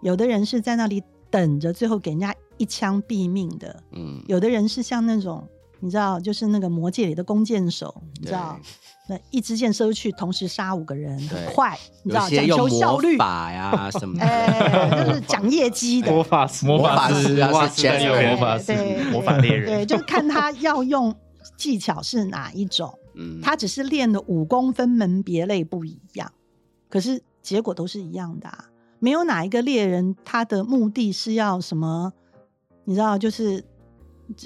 [0.00, 3.82] 有的人是在那里等着，最后给人家一枪毙命的。
[3.90, 4.22] 嗯。
[4.28, 5.44] 有的人是像那种，
[5.80, 8.60] 你知道，就是那个魔界里的弓箭手，你知道，
[9.08, 14.16] 那一支箭射出去，同时杀五个人，很快，你知道，讲求效率，魔法呀什么。
[14.16, 16.12] 的，哎，就是讲业绩的。
[16.12, 17.88] 魔法师，魔法师啊魔法师。
[17.98, 18.64] 魔法师。
[18.66, 19.66] 对魔法猎人。
[19.66, 21.14] 对，就是看他要用
[21.56, 22.96] 技巧是哪一种。
[23.14, 26.32] 嗯，他只是练的武功分门别类不一样，
[26.88, 28.66] 可是结果都是一样的、啊。
[29.00, 32.12] 没有哪一个猎人他的目的是要什么，
[32.84, 33.64] 你知道，就是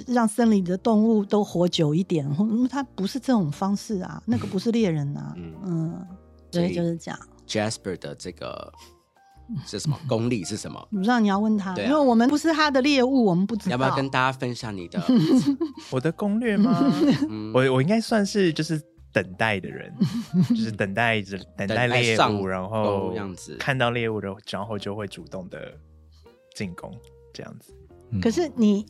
[0.07, 2.27] 让森林里的动物都活久一点。
[2.39, 5.33] 嗯他不是这种方式啊，那个不是猎人啊。
[5.37, 6.07] 嗯嗯，
[6.51, 7.19] 所以就是这样。
[7.47, 8.73] Jasper 的这个
[9.65, 10.89] 是什么功力是什么？
[10.91, 13.73] 不知道你要问他，因为我们不是他的猎物，我们不知道。
[13.73, 15.01] 要不要跟大家分享你的？
[15.91, 16.93] 我的攻略吗？
[17.29, 18.81] 嗯我我应该算是就是
[19.13, 19.95] 等待的人，
[20.51, 25.73] 就是等待着等待猎物，然钩后样子看到猎物的，然后就会主动的
[26.55, 26.93] 进攻
[27.33, 27.73] 这样子。
[28.11, 28.85] 嗯可是你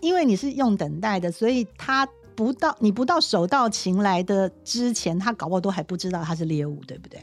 [0.00, 7.20] 因为你是用等待的，所以他不到你不到手到擒来的之前，他搞不好都还不知道他是猎物，对不对？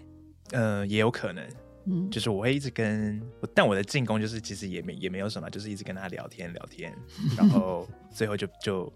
[0.52, 1.44] 呃，也有可能，
[1.86, 6.94] 嗯，就是我会一直跟，我但我的进攻就是其实也没也没有什么，就是一直跟他聊天聊天，
[7.38, 8.92] 然后最后就就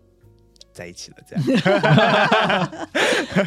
[0.72, 1.44] 在一起了这样。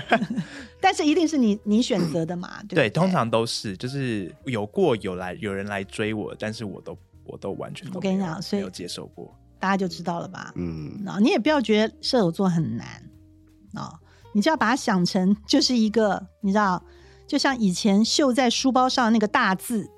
[0.81, 2.91] 但是一定是你你选择的嘛，对对，对？
[2.91, 9.33] 通常都是就是有过有来有人来追我，但是我都我都完全都我跟你讲所以没有接受过。
[9.63, 10.53] 大家就知道了吧？
[10.57, 12.85] 嗯啊、你也不要觉得射手座很难
[13.75, 13.95] 啊、
[14.35, 16.83] 你就要把它想成就是一个，你知道，
[17.29, 19.89] 就像以前绣在书包上那个大字，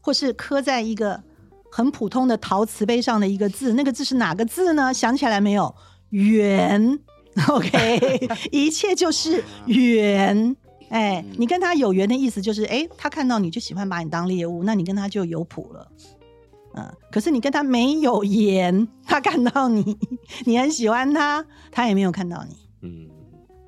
[0.00, 1.22] 或是刻在一个
[1.70, 4.92] 很普通的陶瓷杯上的一个字，那个字是哪个字呢？
[4.92, 5.72] 想起来没有？
[6.10, 6.98] 圆。
[7.48, 10.56] OK，一切就是缘。
[10.90, 15.88] 哎，你跟他有缘的意思就是，哎，他看到你就喜欢把你当猎物，那你跟他就有谱了。
[16.76, 19.96] 嗯，可是你跟他没有言，他看到你，
[20.44, 23.08] 你很喜欢他，他也没有看到你，嗯，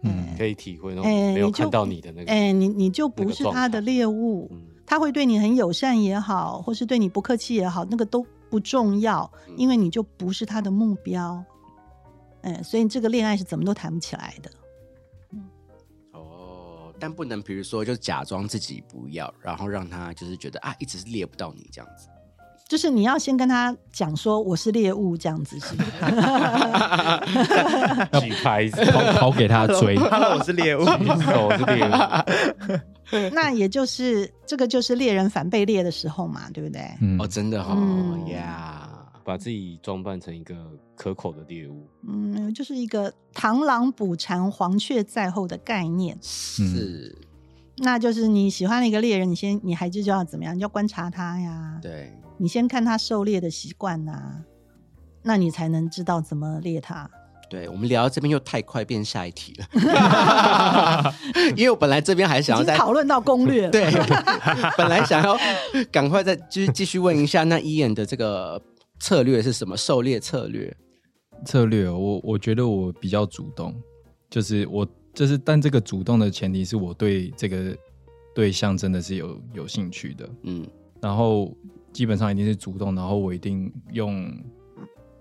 [0.02, 11.44] 嗯可以体会那哎种没有你就看到你的那个，哎，你你就不是他的猎物，嗯他会对你很友善也好，或是对你不客气也好，那个都不重要，因为你就不是他的目标。
[12.42, 14.50] 哎，所以这个恋爱是怎么都谈不起来的。
[16.12, 22.06] 哦，但不能比如说就假装自己不要，然后让他就是觉得啊，一直是猎不到你这样子。
[22.68, 25.90] 就是你要先跟他讲说我是猎物这样子，是不是？
[28.20, 30.80] 举牌子，跑跑给他追 我是猎物。
[30.82, 36.82] 我是猎物， 那也就是这个就是猎人反被猎的时候嘛，对不对？
[37.00, 38.88] 嗯哦，真的哦嗯呀，
[39.24, 40.54] 把自己装扮成一个
[40.96, 46.18] 可口的猎物，嗯，就是一个螳螂捕蝉，黄雀在后的概念。
[46.20, 47.16] 是，
[47.78, 50.52] 那就是你喜欢了一个猎人，你先你还是就要怎么样？
[50.56, 54.44] 你就要观察他呀，对，你先看他狩猎的习惯呐，
[55.22, 57.10] 那你才能知道怎么猎他。
[57.48, 61.14] 对，我们聊到这边又太快，变下一题了。
[61.56, 63.88] 因为我本来这边还想要再经讨论到攻略了， 对，
[64.76, 65.36] 本来想要
[65.92, 68.60] 赶快再继续继续问一下，那伊眼的这个
[68.98, 69.76] 策略是什么？
[69.76, 70.76] 狩猎策略？
[71.44, 73.72] 策略哦，我我觉得我比较主动，
[74.28, 77.76] 就是我就是，但这个主动的前提是我对这个
[78.34, 80.66] 对象真的是有有兴趣的，嗯，
[81.00, 81.54] 然后
[81.96, 84.30] 基本上一定是主动，然后我一定用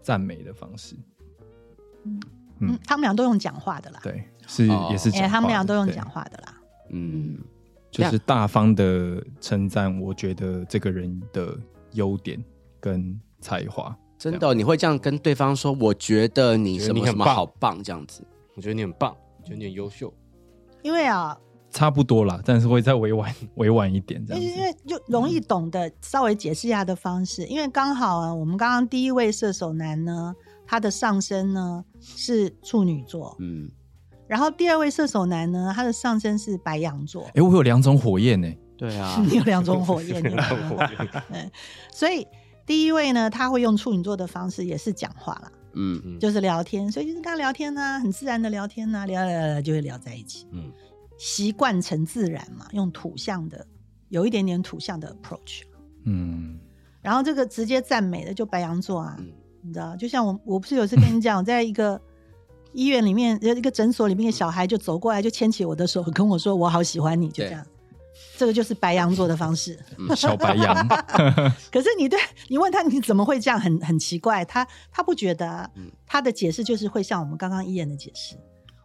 [0.01, 0.93] 赞美的方式，
[2.59, 6.61] 嗯，他们俩都用讲话的啦，对，是、也是他们俩都用对讲话的啦。
[6.89, 7.37] 嗯，
[7.89, 11.57] 就是大方的称赞，我觉得这个人的
[11.93, 12.43] 优点
[12.81, 13.97] 跟才华。
[14.17, 15.71] 真的哦、你会这样跟对方说？
[15.71, 18.21] 我觉得你什么什么好棒，这样子。
[18.53, 20.13] 我觉得你很棒，觉得你很优秀，
[20.83, 21.37] 因为啊，
[21.75, 24.63] 差不多啦，但是会再委婉委婉一点这因为因。
[24.63, 30.33] 为就容易懂得稍微解释一下的方式，因为刚好啊，我们刚刚第一位射手男呢，
[30.65, 33.69] 他的上身呢是处女座，嗯，
[34.25, 40.77] 然后第二位射手男呢，他的上身是白羊座，哎、我有两种火焰呢、对啊， 你有两种火焰，你火
[41.33, 41.51] 焰
[41.91, 42.25] 所以
[42.65, 46.01] 第一位呢，他会用处女座的方式，也是讲话啦，嗯。
[46.05, 50.71] 嗯就是聊天，所以就是跟他聊天呐、很自然的聊天呢、聊聊聊聊就会聊在一起，嗯
[51.17, 53.65] 习惯成自然嘛，用土象的，
[54.09, 55.61] 有一点点土象的 approach。
[56.05, 56.59] 嗯，
[57.01, 61.99] 然后这个直接赞美的就白羊座啊，嗯你知道，就像我我不是有次跟你讲，我在一个
[62.73, 67.65] 医院里面，呃一个诊所里面，的小孩就走过来，就牵起我的手，跟我说我好喜欢你，就这样。
[68.37, 69.77] 这个就是白羊座的方式。
[70.15, 70.87] 小白羊，
[71.71, 75.69] 可是你对你问他你怎么会这样，很很奇怪，他他不觉得
[76.05, 78.35] 他的解释就是会像我们刚刚伊言的解释。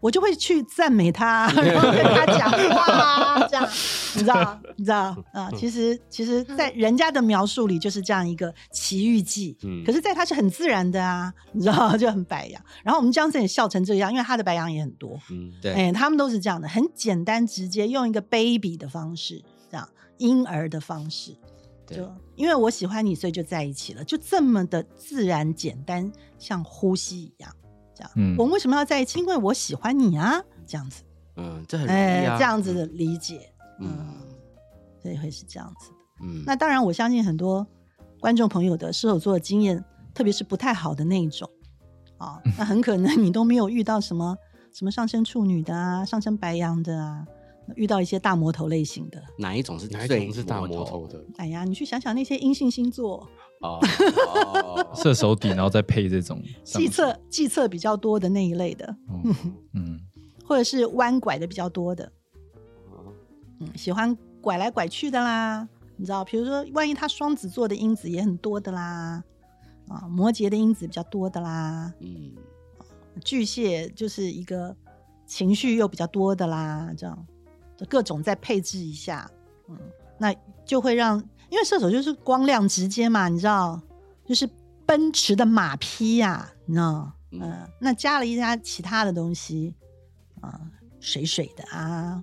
[0.00, 3.68] 我就会去赞美他，然后跟他讲话，这样
[4.14, 4.60] 你知道？
[4.76, 5.50] 你知道啊？
[5.56, 12.62] 其实，其实，在人家的描述里就是这样一个奇遇记，嗯可是，在他是很自然的啊，你知道， 就很白羊。
[12.82, 19.86] 然后我们江森也笑成这样，因为他的白羊也很多，嗯，对，哎、他们都是这样的，很简单直接，用一个 baby 的方式，这样
[20.18, 21.36] 婴儿的方式，
[21.86, 27.54] 对就因为我喜欢你，所以就在一起了，就这么的自然简单，像呼吸一样，
[28.00, 28.10] 这样。
[28.16, 29.18] 嗯我们为什么要在一起？
[29.18, 31.02] 因为我喜欢你啊，这样子，
[31.36, 34.14] 嗯，这很容哎、易啊，这样子的理解，嗯，嗯
[35.02, 35.96] 所以会是这样子的。
[36.22, 37.66] 嗯，那当然，我相信很多
[38.18, 39.84] 观众朋友的射手座的经验，
[40.14, 41.48] 特别是不太好的那一种
[42.16, 44.36] 啊，那很可能你都没有遇到什么
[44.72, 47.26] 什么上升处女的啊，上升白羊的啊，
[47.76, 49.22] 遇到一些大魔头类型的。
[49.38, 51.22] 哪一种是哪一种是大魔魔头的？
[51.36, 53.26] 哎呀，你去想想那些阴性星座，
[53.60, 53.78] 哦，
[54.34, 59.22] 哦 射手底，然后再配这种计策计策比较多的那一类的，哦
[59.74, 60.00] 嗯，
[60.44, 62.04] 或者是弯拐的比较多的，
[62.90, 63.12] 哦
[63.60, 65.68] 嗯，喜欢拐来拐去的啦。
[65.96, 69.22] 你知道，比如说，万一他双子座的因子也很多的啦，
[69.88, 72.32] 啊，摩羯的因子比较多的啦，嗯，
[73.22, 74.74] 巨蟹就是一个
[75.26, 77.26] 情绪又比较多的啦，这样。
[77.88, 79.30] 各种再配置一下，
[79.68, 79.76] 嗯，
[80.18, 83.80] 那就会让，因为射手就是光亮直接嘛，你知道，
[84.24, 84.48] 就是
[84.86, 89.74] 奔驰的马匹呀、你知道，嗯、嗯那加了一加其他的东西
[90.40, 90.58] 啊、
[91.00, 92.22] 水水的啊。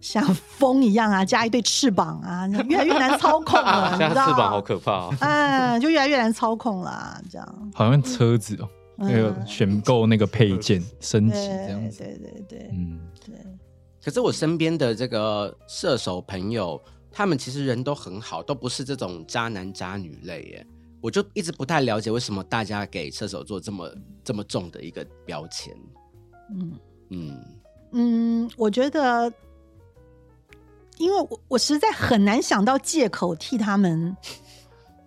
[0.00, 4.26] 像风一样啊，加一对翅膀啊，越来越难操控了， 你像知道？
[4.26, 5.14] 翅膀好可怕哦。
[5.20, 7.70] 嗯，就越来越难操控了，这样。
[7.72, 13.36] 好像车子哦，那个嗯选购那个配件升级这样子，对对对嗯，对，
[14.04, 20.66] 可是我身边的这个射手朋友，他们其实人都很好，都不是这种渣男渣女类耶。
[21.00, 23.90] 我就一直不太了解为什么大家给射手座这么
[24.22, 25.74] 这么重的一个标签。
[26.50, 26.78] 嗯
[27.10, 27.44] 嗯，
[27.92, 29.32] 嗯，我觉得，
[30.98, 34.16] 因为我我实在很难想到借口替他们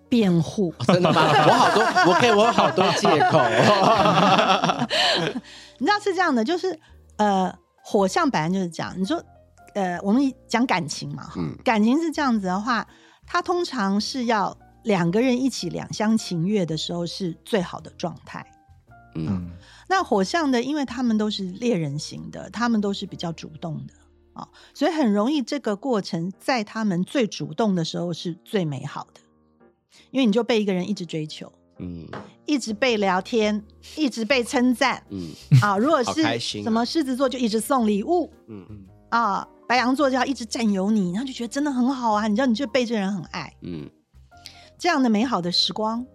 [0.10, 0.74] 辩护。
[0.80, 1.22] 哦真的吗？
[1.48, 3.40] 我好多，我可以，我有好多借口。
[5.80, 6.78] 你知道是这样的，就是
[7.16, 8.94] 呃，火象本来就是这样。
[8.98, 9.24] 你说
[9.76, 11.56] 呃，我们讲感情嘛，哈、嗯。
[11.64, 12.88] 感情是这样子的话，
[13.28, 18.46] 它通常是要两个人一起两厢情愿的时候是最好的状态。
[19.16, 19.28] 嗯。
[19.28, 19.52] 嗯
[19.88, 23.94] 那火象的，因为他们都是猎人型的，他们都是比较主动的
[24.34, 29.22] 啊、哦所以很容易这个过程在他们最主动的时候是最美好的，
[30.10, 32.08] 因为你就被一个人一直追求，嗯。
[32.48, 33.64] 一直被聊天，
[33.96, 35.30] 一直被称赞嗯。
[35.62, 35.78] 啊。
[35.78, 38.86] 如果是什么狮子座就一直送礼物嗯嗯。
[39.10, 43.90] 啊，白羊座就要一直占有你，然后就觉得真的很好啊，你知道你就被这人很爱，嗯。
[44.78, 46.06] 这样的美好的时光，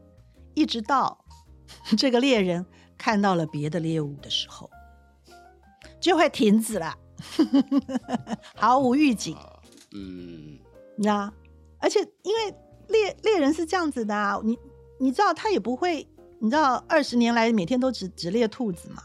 [0.54, 1.24] 一直到
[1.96, 2.64] 这个猎人
[2.98, 4.70] 看到了别的猎物的时候，
[5.98, 6.94] 就会停止了，
[8.54, 9.36] 毫无预警，
[9.92, 10.58] 嗯。
[10.96, 11.32] 你知道？
[11.78, 12.54] 而且因为
[12.88, 14.58] 猎猎人是这样子的啊，你
[14.98, 16.06] 你知道他也不会，
[16.38, 19.02] 你知道二十年来每天都只只猎兔子嘛，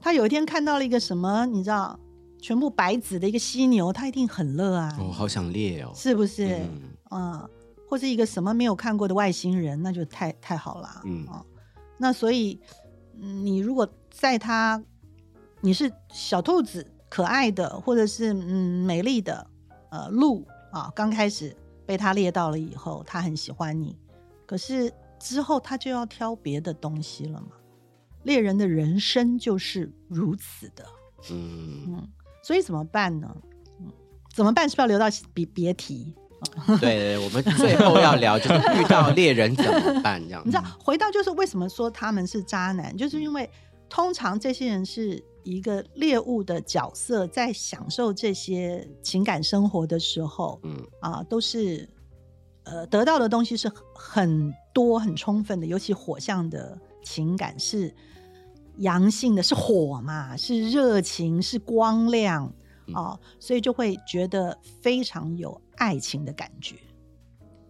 [0.00, 1.96] 他有一天看到了一个什么，你知道，
[2.44, 5.90] 全部白紫的一个犀牛，他一定很乐啊，我、好想猎哦。
[5.94, 6.58] 是不是？
[6.58, 6.82] 嗯。
[7.10, 7.48] 嗯，
[7.88, 11.00] 或是一个什么没有看过的外星人，那就太太好了。
[11.06, 11.26] 嗯。
[11.26, 11.42] 哦，
[11.96, 12.60] 那所以，
[13.18, 14.82] 嗯你如果在他，
[15.62, 19.46] 你是小兔子，可爱的，或者是嗯美丽的，
[19.88, 23.96] 呃鹿啊，刚开始被他猎到了以后，他很喜欢你，
[24.44, 27.52] 可是之后他就要挑别的东西了嘛。
[28.24, 30.84] 猎人的人生就是如此的，
[31.30, 32.08] 嗯，嗯，
[32.44, 33.34] 所以怎么办呢？
[33.80, 33.90] 嗯，
[34.34, 34.68] 怎么办？
[34.68, 36.14] 是不是要留到别别提？
[36.78, 40.50] 对，我们最后要聊就是遇到猎人怎么办这样你。
[40.50, 43.48] 知道，回到就是为什么说他们是渣男，就是因为
[43.88, 51.88] 通常这些人是一个猎物的角色，在享受这些情感生活的时候嗯啊，都是
[52.64, 57.90] 呃得到的东西是很很多很充分的，尤其火象的情感是
[58.78, 62.52] 阳性的，是火嘛，是热情，是光亮
[62.86, 66.76] 嗯啊，所以就会觉得非常有爱情的感觉。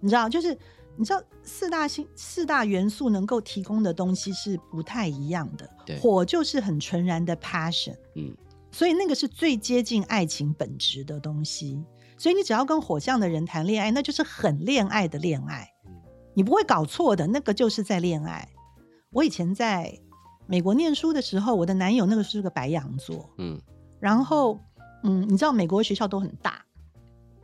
[0.00, 0.56] 你知道，就是
[0.96, 5.98] 你知道四大星四大元素能够提供的东西是不太一样的对。
[5.98, 8.34] 火就是很纯然的 passion，嗯
[8.70, 11.82] 所以那个是最接近爱情本质的东西。
[12.16, 15.68] 所以你只要跟火象的人谈恋爱，那就是很恋爱的恋爱，
[16.34, 18.48] 你不会搞错的，那个就是在恋爱。
[19.10, 19.96] 我以前在
[20.46, 23.60] 美国念书的时候，我的男友那个是个白羊座，嗯
[23.98, 24.60] 然后，
[25.02, 26.62] 嗯，你知道美国学校都很大，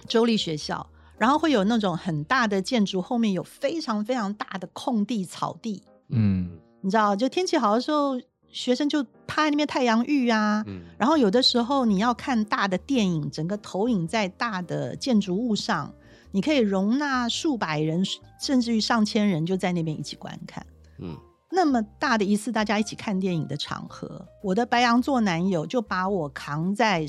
[0.07, 0.87] 州立学校，
[1.17, 5.83] 然后会有那种很大的建筑，后面有非常非常大的空地、草地。
[6.09, 6.51] 嗯，
[6.83, 8.21] 你知道，就天气好的时候，
[8.51, 10.63] 学生就趴在那边太阳浴啊。
[10.67, 15.95] 嗯，然后有的时候你要看大的电影，整个投影在大的建筑物上，
[16.33, 18.05] 你可以容纳数百人，
[18.39, 20.67] 甚至于上千人就在那边一起观看。
[20.99, 21.17] 嗯
[21.51, 27.05] 那么大的一次大家一起看电影的场合，我的白羊座男友就把我扛在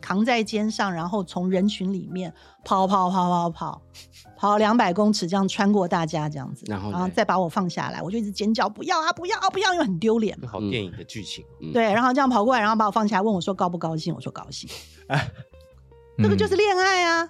[0.00, 2.32] 扛在肩上，然后从人群里面
[2.64, 3.82] 跑跑跑跑跑
[4.36, 10.48] 跑两百公尺，这样穿过大家这样子，然后呢再把我放下来，我就一直尖叫不要啊不要啊不要，因为很丢脸嘛。
[10.50, 14.14] 好电影的剧情，嗯，对，然后这样跑过来，然后把我放下来，问我说高不高兴？
[14.14, 14.68] 我说高兴。
[16.18, 17.28] 这个嗯就是恋爱啊！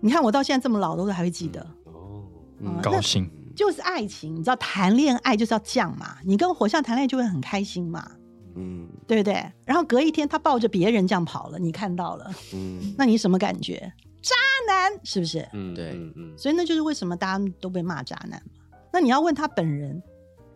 [0.00, 1.60] 你看我到现在这么老，都是还会记得。
[1.84, 2.24] 哦，
[2.60, 8.08] 嗯高兴，就是爱情，你知道谈恋爱就是要这样嘛，你跟火象谈恋爱就会很开心嘛，
[8.54, 9.32] 嗯对不对？
[9.64, 13.92] 然后隔一天他抱着别人这样跑了，你看到了，嗯，那你什么感觉？
[14.22, 14.34] 渣
[14.68, 15.48] 男是不是？
[15.52, 18.62] 嗯，对嗯嗯，所以那就是为什么大家都被骂渣男嘛。
[18.92, 20.00] 那你要问他本人，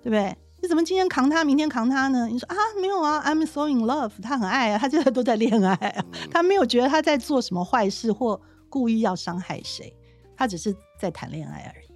[0.03, 0.37] 对不对？
[0.63, 2.27] 你怎么今天扛他，明天扛他呢？
[2.27, 8.39] 你说啊，没有啊，I'm so in love，他很爱啊，他现在都在恋爱啊，他没有觉得他在做什么坏事或
[8.69, 9.95] 故意要伤害谁，
[10.37, 11.90] 他只是在谈恋爱而已。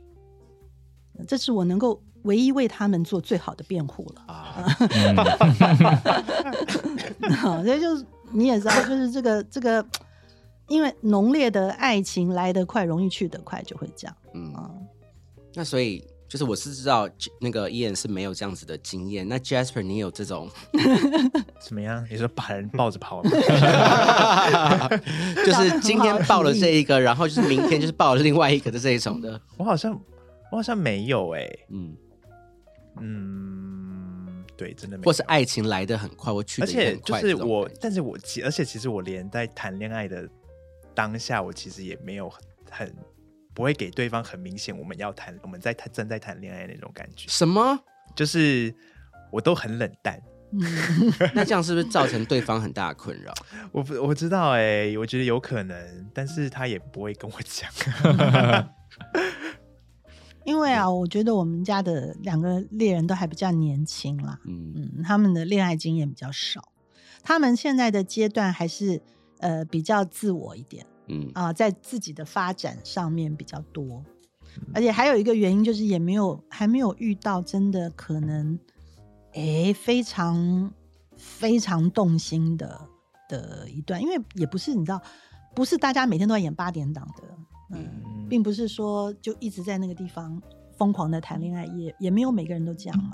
[1.27, 4.23] 这是我能够唯一为他们做最好的辩护了。
[4.27, 4.77] 啊，
[7.65, 9.85] 所以就是你也知道，就是这个这个，
[10.69, 14.71] 因为浓烈的爱情来得快，容易去得快，就会这样嗯，啊。
[15.55, 17.09] 那所以就是我是知道
[17.41, 20.49] 那个 Ian 是没有这样子的经验，那 Jasper 你有这种，
[21.61, 22.05] 怎么样？
[22.11, 23.31] 你说把人抱着跑吗？
[25.47, 29.97] 就是今天抱了这一个，然后就是明天就是抱了另外一个的这一种的，我好像
[30.55, 31.97] 我好像没有哎、嗯，
[33.01, 35.05] 嗯，对，真的没有。
[35.05, 40.29] 或是爱情来的很快，我去而且就是我但是我其而且其实我连在谈恋爱的
[40.95, 42.41] 当下，我其实也没有很
[42.71, 42.95] 很
[43.53, 47.77] 不会给对方很明显我们要谈我们在谈正在谈恋爱那种感觉，什么？
[48.15, 48.73] 就是
[49.33, 50.23] 我都很冷淡。
[50.53, 50.61] 嗯，
[51.35, 53.35] 那这样是不是造成对方很大的困扰？
[53.73, 57.69] 我不我知道哎、我觉得有可能，但是他也不会跟我讲。
[60.45, 66.69] 因为啊，我觉得我们家的两个猎人都还比较年轻啦，嗯嗯，他们的恋爱经验比较少，
[67.23, 69.01] 他们现在的阶段还是
[69.39, 71.31] 呃比较自我一点嗯。
[71.35, 74.05] 啊、在自己的发展上面比较多，
[74.75, 78.59] 而且还有一个原因就是也没有还没有遇到真的可能，
[79.33, 80.71] 哎，非常
[81.17, 82.81] 非常动心的
[83.29, 85.01] 的一段，因为也不是你知道，
[85.55, 87.25] 不是大家每天都在演八点档的，
[87.73, 88.29] 嗯，嗯。
[88.29, 90.41] 并不是说就一直在那个地方
[90.77, 93.13] 疯狂的谈恋爱，也也没有每个人都这样嘛。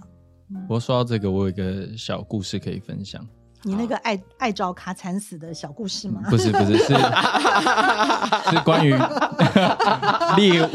[0.62, 3.26] 不过说到这个，我有一个小故事可以分享。
[3.62, 6.22] 你那个爱爱找卡惨死的小故事吗？
[6.30, 6.94] 不是不是是
[8.50, 8.90] 是关于
[10.38, 10.70] 猎物。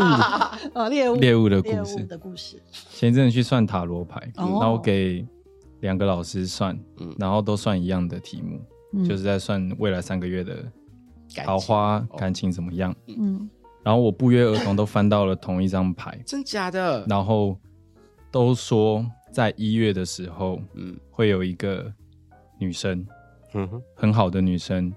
[0.74, 1.16] 哦，猎物。
[1.16, 2.04] 猎物的故事。
[2.06, 2.62] 的故事，
[2.92, 4.46] 前一阵子去算塔罗牌，哦。
[4.46, 5.26] 然后我给
[5.80, 7.12] 两个老师算，嗯。
[7.18, 8.62] 然后都算一样的题目，
[8.94, 9.04] 嗯。
[9.04, 10.64] 就是在算未来三个月的
[11.44, 12.18] 桃花哦。
[12.18, 12.96] 感情怎么样。
[13.08, 13.50] 嗯
[13.86, 17.06] 然后我不约而同都翻到了同一张牌，真假的？
[17.08, 17.56] 然后
[18.32, 21.94] 都说在一月的时候嗯会有一个
[22.58, 23.06] 女生，
[23.54, 24.92] 嗯哼，很好的女生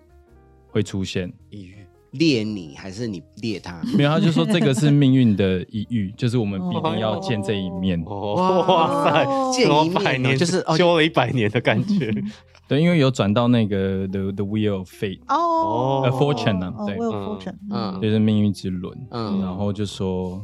[0.68, 1.30] 会出现。
[1.50, 3.80] 抑郁，猎你还是你猎他？
[3.96, 8.02] 没有，他就说这个是命运的一遇，就是我们必定要见这一面。
[8.06, 8.34] 哦，
[8.66, 12.10] 哇塞，见一面百年，哦就是哦修了一百年的感觉，
[12.66, 18.96] 对，因为有转到那个 the the wheel of fate，哦呃 fortune 啊哦对嗯 fortune，嗯嗯就是命运之轮。
[19.10, 20.42] 嗯然后就说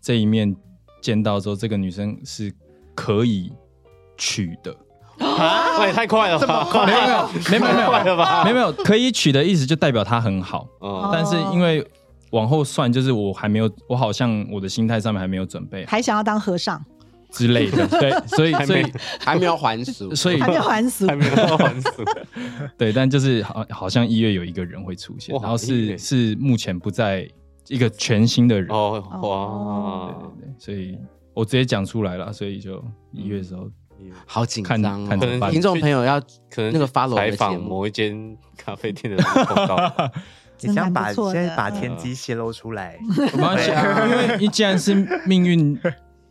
[0.00, 0.54] 这一面
[1.00, 2.52] 见到之后，这个女生是
[2.94, 3.52] 可以
[4.16, 4.74] 娶的。
[5.18, 11.10] 啊，那也太 快了吧，没有没有没有没有没有快了吧，没有没有，可以取的意思就代表他很好，哦。
[11.12, 11.86] 但是因为
[12.30, 16.82] 往后算，就是我还没有，我好像我的心态上面还没有准备还想要当和尚，
[17.30, 21.06] 之类的， 对，所以还没所以还没有还俗，所以还没有还俗。
[21.06, 22.04] 还，没有还俗，
[22.76, 25.96] 对，但就是好好像一月有一个人会出现，哇然后一月。
[25.98, 27.28] 是是目前不在
[27.68, 29.28] 一个全新的人，哦哦。
[29.28, 30.98] 哇，对，所以
[31.34, 33.68] 我直接讲出来了，所以就一月的时候，
[34.26, 35.06] 好紧看张哦。
[35.08, 35.50] 看怎么办。
[35.50, 36.20] 听众朋友要
[36.50, 37.52] 可能那个 follow 我采的节目。
[37.52, 40.12] 访某一间咖啡店的时候碰到，
[40.60, 44.94] 你想把真蛮不错现在把天机泄露出来，没关系啊，因为你既然是
[45.26, 45.78] 命运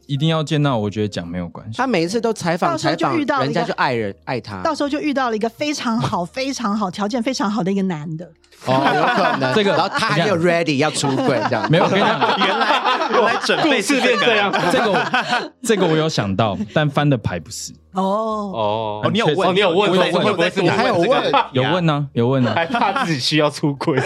[0.06, 1.88] 一定要见到，我觉得讲没有关系他。
[1.88, 4.62] 每一次都采访到时候采访就遇到，了人家就爱人爱他。
[4.62, 8.26] 到时候就遇到了一个非常好、非常好、条件非常好的一个男的，
[8.66, 11.70] 哦，有可能 这个然后他还没有 ready 要出柜这样。
[11.72, 19.02] 没有，我跟你讲，原来原来准备是 变这样这个我这个我有想到，但翻的牌不是，哦，哦。
[19.04, 21.10] 哦，你有问，哦你有问我有问会不会是你还有问
[21.52, 22.54] 有问呢，有问呢。
[22.54, 24.00] 还怕自己需要出柜，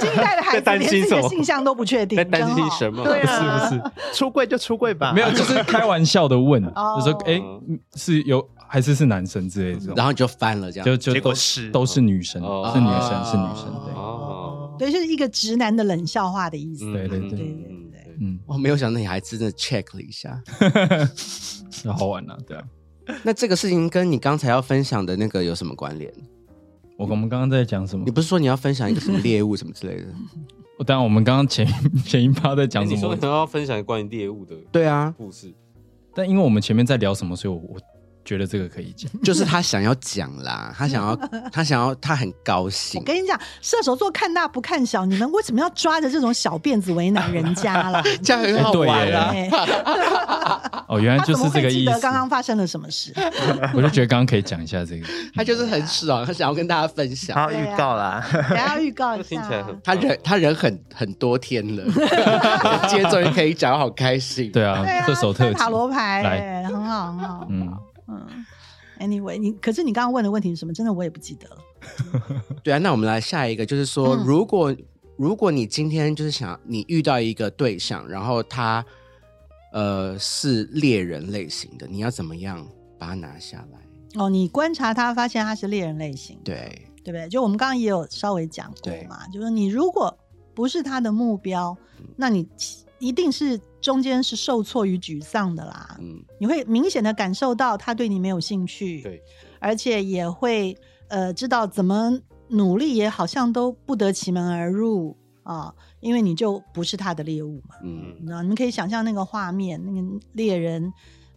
[0.00, 1.22] 新一代的孩子连自己担心什么？
[1.22, 3.04] 的性向都不确定，在担心什么？
[3.04, 3.82] 对是，不是。
[4.12, 6.96] 出柜就出柜吧，没有，就是开玩笑的问，哦。
[6.98, 7.40] 就说哎、
[7.94, 10.84] 是有还是是男生之类的，然后你就翻了这样。
[10.84, 11.70] 就就结果是。
[11.70, 12.70] 都是女生，哦。
[12.74, 16.90] 是女生是女生，对，哦，对，就是一个直男的冷笑话的意思。
[16.92, 17.08] 对。
[17.08, 17.38] 对对对，
[18.20, 20.40] 嗯，我没有想到你还真的 check 了一下。
[21.70, 22.64] 是好玩啊，对啊。
[23.22, 26.12] 那这个事情跟你刚才要分享的那个有什么关联？
[26.96, 28.10] 我我们刚刚在讲什么你？
[28.10, 30.06] 不是说你要分享一个什么猎物什么之类的？
[30.86, 31.66] 当 然，我们刚刚前
[32.06, 33.26] 前一趴在讲什么讲你说你？
[33.26, 35.52] 要分享关于猎物的对啊，故事，
[36.14, 37.80] 但因为我们前面在聊什么，所以我我
[38.24, 39.10] 觉得这个可以讲。
[39.22, 41.16] 就是他想要讲啦，他想要，
[41.52, 43.04] 他想要，他很高兴我。
[43.04, 48.02] 跟你讲，射手座看大不看小，你们为什么要抓着这种小辫子为难人家啦？
[48.22, 49.30] 这样很好玩啊！
[49.32, 49.50] 哎
[50.88, 52.00] 哦，原来就是这个意思。
[52.00, 53.12] 刚刚发生了什么事？
[53.74, 55.06] 我就觉得刚刚可以讲一下这个。
[55.34, 57.34] 他就是很爽，他想要跟大家分享。
[57.36, 59.80] 好预告啦，等一下预告一下听起来很。
[59.82, 61.82] 他人他人很很多天了，
[62.88, 64.50] 今天终于可以讲，好开心。
[64.52, 67.46] 对啊对，啊，这手特塔罗牌，来哎，很好，很好。
[67.48, 67.72] 嗯，
[68.08, 68.44] 嗯
[68.98, 70.72] ，anyway，你可是你刚刚问的问题是什么？
[70.72, 71.58] 真的我也不记得了。
[72.62, 74.74] 对啊，那我们来下一个，就是说，嗯如果
[75.16, 78.84] 如果你今天就是想你遇到一个对象，然后他
[79.72, 82.66] 呃是猎人类型的，你要怎么样
[82.98, 83.78] 把他拿下来？
[84.20, 87.28] 哦，你观察他，发现他是猎人类型，对，对不对？
[87.28, 90.16] 就我们刚刚也有稍微讲过嘛，就是你如果
[90.54, 91.76] 不是他的目标，
[92.16, 92.48] 那你
[93.04, 95.96] 一定是中间是受挫与沮丧的啦。
[96.00, 99.22] 嗯你会明显的感受到他对你没有兴趣，对，
[99.60, 100.76] 而且也会
[101.08, 107.76] 呃知道怎么努力也好像都不得其门而入啊，因为你就不是他的猎物嘛。
[107.82, 110.00] 嗯你知道，你们可以想象那个画面，那个
[110.32, 110.92] 猎人，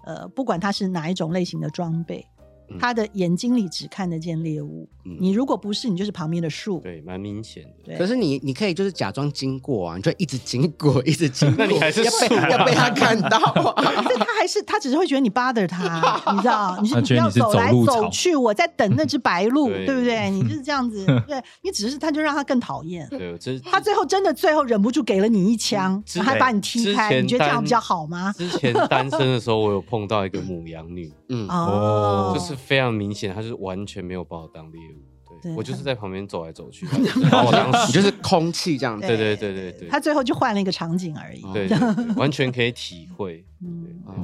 [0.05, 2.36] 呃，不管他是哪一种类型的装备，嗯
[2.79, 4.87] 他的眼睛里只看得见猎物。
[5.05, 6.79] 嗯你如果不是，你就是旁边的树。
[6.79, 7.97] 对，蛮明显的。
[7.97, 13.81] 可是你你可以就是假装经过啊，你就一直经过，一直经过， 那你还是要被要被他看到啊。
[14.03, 16.77] 可是他还是他只是会觉得你 bother 他， 你知道？
[16.81, 20.29] 你是你不他觉得你是要走来走去，我在等那只白鹭，对 对不对？
[20.29, 23.07] 你就是这样子，对你只是他就让他更讨厌。
[23.09, 28.33] 对，这他最后真的最后忍不住给了你一枪，然后还把你踢开，你觉得这样比较好吗？
[28.37, 35.01] 之前单身的时候，我有碰到一个母羊女，嗯，哦，就是非常明显，他就是完全没有把我当猎物。
[35.41, 39.05] 对对我就是在旁边走来走去，她就是把我当你就是空气这样子。
[39.05, 41.41] 对对对对对，他最后就换了一个场景而已。
[41.53, 41.69] 对
[42.15, 43.45] 完全可以体会，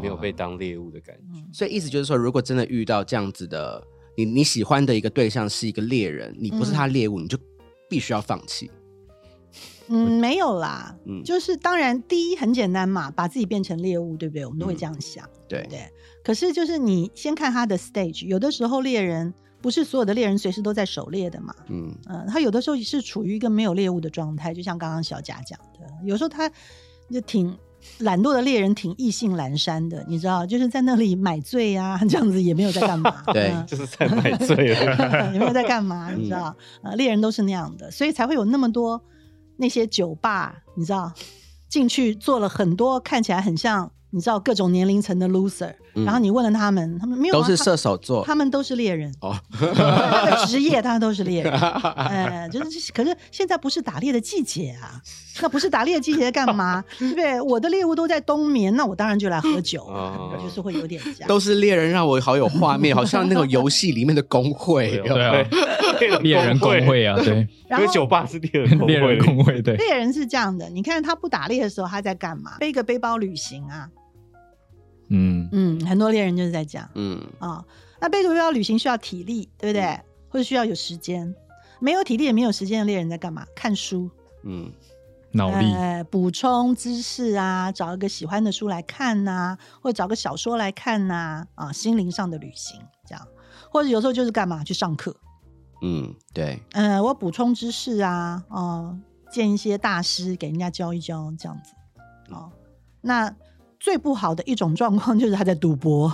[0.02, 1.40] 没有被当猎物的感觉。
[1.52, 3.86] 所以意思就是说，如果真的遇到这样子的，
[4.18, 7.38] 你你喜欢的一个对象是一个猎人，你不是他猎物，你就
[7.90, 8.72] 必须要放弃。
[9.88, 14.46] 嗯，没有啦，嗯就是当然，第一很简单嘛，把自己变成猎物，对不对？
[14.46, 15.80] 我们都会这样想，对对不，对？
[16.24, 26.50] 可是就是你先看他的 stage，有的时候猎人不是所有的猎人随时都在狩猎的嘛，嗯嗯、他有的时候是处于一个没有猎物的状态，就像刚刚小贾讲的，有时候他
[27.12, 27.58] 就挺。
[27.98, 33.22] 懒惰的猎人挺意兴阑珊的，你知道，就是在那里买醉啊， 这样子也没有在干嘛。
[33.34, 36.10] 对嗯就是在买醉了， 有没有在干嘛？
[36.16, 39.04] 你知道，呃，猎人都是那样的，所以才会有那么多
[39.58, 41.14] 那些酒吧，你知道，
[41.70, 46.06] 进去做了很多看起来很像你知道各种年龄层的 loser，、嗯。
[46.06, 48.24] 然后你问了他们，他们没有、啊、都是射手座。
[48.24, 49.12] 他们都是猎人。
[49.22, 51.52] 哦，他的职业他们都是猎人，
[51.98, 55.02] 哎，就是可是现在不是打猎的季节啊，
[55.42, 56.84] 那不是打猎的季节干嘛？
[57.00, 57.42] 对不对？
[57.42, 59.90] 我的猎物都在冬眠，那我当然就来喝酒
[60.42, 61.28] 就是会有点这样。
[61.28, 64.92] 都是猎人，让我好有画面，好像那种游戏里面的工会。
[64.98, 65.34] 对对啊，
[66.22, 72.58] 猎人工会啊，对，然后因为酒吧是猎人工猎人会，工会，对，猎人是这样的，你看他不打猎的时候他在干嘛？
[72.60, 73.88] 背个背包旅行啊，
[75.14, 76.90] 嗯，嗯，很多猎人就是在讲。
[76.96, 77.22] 嗯。
[77.40, 77.64] 啊、
[78.02, 80.00] 那背着背包旅行需要体力，对不对？
[80.30, 81.34] 或者需要有时间，
[81.80, 83.46] 没有体力也没有时间的猎人在干嘛？
[83.56, 84.10] 看书，
[84.44, 84.72] 嗯。
[85.36, 93.28] 脑力，呃，补充知识啊，找一个喜欢的书来看呐、或者找个小说来看呐、啊，心灵上的旅行这样，
[93.72, 94.64] 或者有时候就是干嘛？
[94.64, 95.16] 去上课，
[95.82, 98.96] 嗯，对，呃，我补充知识啊，哦、
[99.32, 101.74] 见一些大师给人家教一教这样子，
[102.32, 102.52] 哦，
[103.02, 103.36] 那
[103.84, 106.10] 最不好的一种状况就是他在赌博，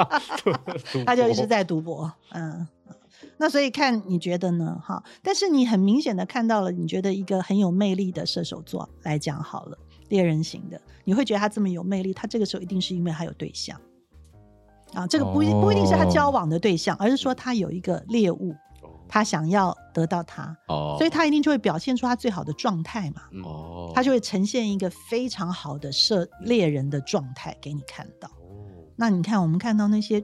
[1.06, 2.68] 他就一直在赌博，嗯。
[3.38, 4.78] 那所以看你觉得呢？
[4.84, 9.78] 哈，但是你很明显的看到了，你觉得一个很有魅力的射手座来讲好了，
[10.10, 13.80] 猎人型的，你会觉得他这么有魅力，他这个时候一定是因为他有对象
[14.92, 18.54] 啊，这个不一不一定是他交往的对象，而是说他有一个猎物，
[19.12, 28.30] 他想要得到他，哦，所以他一定就会表现出他最好的状态嘛，哦，他就会呈现一个非常好的射猎人的状态给你看到。
[28.94, 30.22] 那你看，我们看到那些，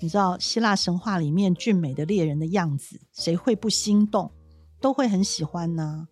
[0.00, 4.32] 你知道希腊神话里面俊美的猎人的样子，谁会不心动？
[4.80, 6.08] 都会很喜欢呢。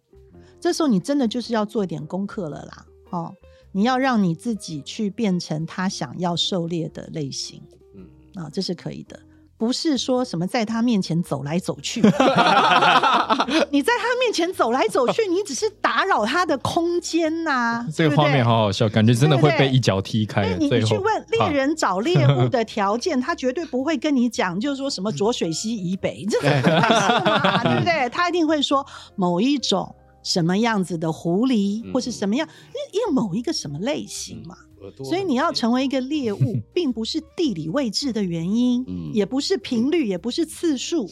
[0.61, 3.35] 这时候你真的就是要做一点功课了啦，哦，
[3.73, 7.63] 你要让你自己去变成他想要狩猎的类型，
[7.95, 8.07] 嗯。
[8.35, 9.19] 啊，这是可以的。
[9.61, 12.01] 不是说什么在他面前走来走去，
[13.71, 28.09] 你在他面前走来走去，你只是打扰他的空间呐、 这个画面好好笑，感觉真的会被一脚踢开你你去问猎啊人找猎物的条件，他绝对不会跟你讲，就是说什么浊水溪以北， 这不会是嘛，对不对？
[28.09, 28.85] 他一定会说
[29.15, 31.93] 某一种什么样子的狐狸，嗯。
[31.93, 32.49] 或是什么样，
[32.93, 34.57] 因为某一个什么类型嘛。
[35.05, 41.09] 所以你要成为一个猎物， 并不是地理位置的原因，嗯也不是频率，也不是次数，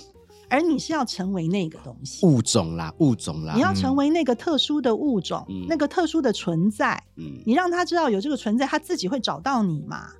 [0.48, 2.26] 而你是要成为那个东西。
[2.26, 10.10] 物种啦，物种啦，你要成为那个特殊的物种，嗯那个特殊的存在，嗯你让他知道有这个存在，他自己会找到你嘛。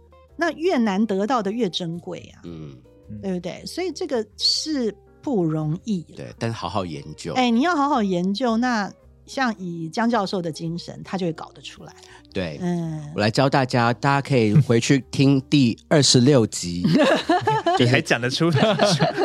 [0.40, 2.76] 那越难得到的越珍贵啊，嗯，
[3.20, 3.60] 对不对？
[3.66, 6.02] 所以这个是不容易。
[6.14, 8.56] 对，但是好好研究，哎，你要好好研究。
[8.56, 8.88] 那
[9.26, 11.92] 像以江教授的精神，他就会搞得出来。
[12.32, 12.58] 对。
[12.62, 16.86] 嗯我，来教大家，大家可以回去听第二十六集，
[17.78, 18.76] 你还讲得出来？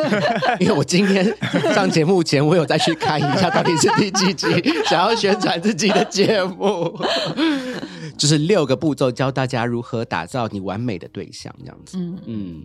[0.60, 1.24] 因为我今天
[1.74, 4.46] 上节目前，我有再去看一下到底是第几集，
[4.86, 6.98] 想要宣传自己的节目，
[8.16, 11.98] 就是六个步骤教大家如何打造你完美的对象，这样子。
[11.98, 12.62] 嗯，嗯，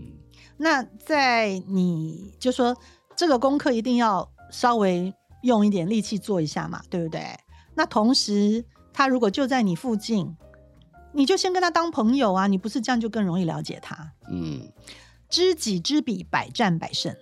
[0.58, 2.76] 那在你就说
[3.16, 5.14] 这个功课一定要稍微
[5.44, 7.22] 用一点力气做一下嘛，对不对？
[7.76, 8.64] 那同时，
[9.00, 10.36] 他如果就在你附近，
[11.14, 14.12] 你就先跟他当朋友啊，你不是这样就更容易了解他？
[14.30, 14.70] 嗯，
[15.30, 17.16] 知己知彼，百战百胜，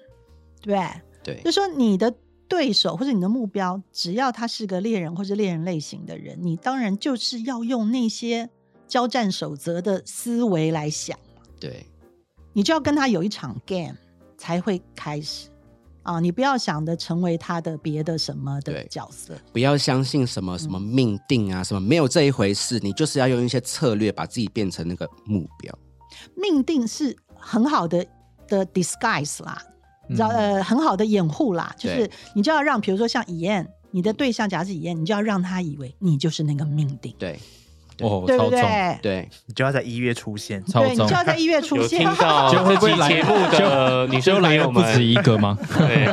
[0.59, 0.81] 对不
[1.23, 1.35] 对？
[1.35, 2.11] 对就，说你的
[2.47, 8.49] 对手或者你的目标，只要他是个猎人或者猎人类型的人，你当然就是要用那些
[8.87, 11.15] 交战守则的思维来想。
[11.59, 11.85] 对，
[12.53, 13.95] 你就要跟他有一场 game
[14.35, 15.49] 才会开始
[16.07, 16.21] 啊！
[16.21, 25.77] 你不要想着成为他的别的什么的角色，不要相信什么什么命定啊，什么没有这一回事，你就是要用一些策略把自己变成那个目标。
[26.35, 28.05] 命定是很好的
[28.47, 29.61] 的 disguise 啦，
[30.07, 37.37] 你知道、呃很好的掩护啦，就是你就要让，比如说像以燕，你的对象假设是以燕，你就要让他以为你就是那个命定，对，
[38.01, 38.99] 哦，对不超重，对？
[39.01, 41.07] 对，你就要在一月出现，对，你超重。
[41.07, 45.57] 就，要在一月出有现听，到 就会不会来这期节目的女就生来了不朋友们，止一个吗？
[45.77, 46.05] 对。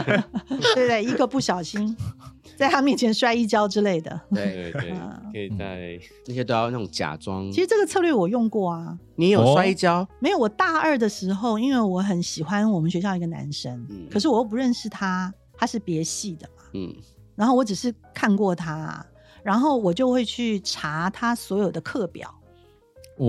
[0.49, 1.05] 对 不对？
[1.05, 1.97] 一个不小心
[2.57, 4.20] 在他面前摔一跤之类的。
[4.32, 7.51] 对，对对嗯，可以在那些都要那种假装。
[7.51, 14.07] 其实这个策略我用过啊，你有哦摔一跤，没有，我大二的时候，因为我很喜欢我们学校一个男生，嗯。
[14.11, 16.95] 可是我又不认识他，他是别系的嘛，嗯。
[17.35, 19.05] 然后我只是看过他，
[19.45, 22.34] 然后我就会去查他所有的课表，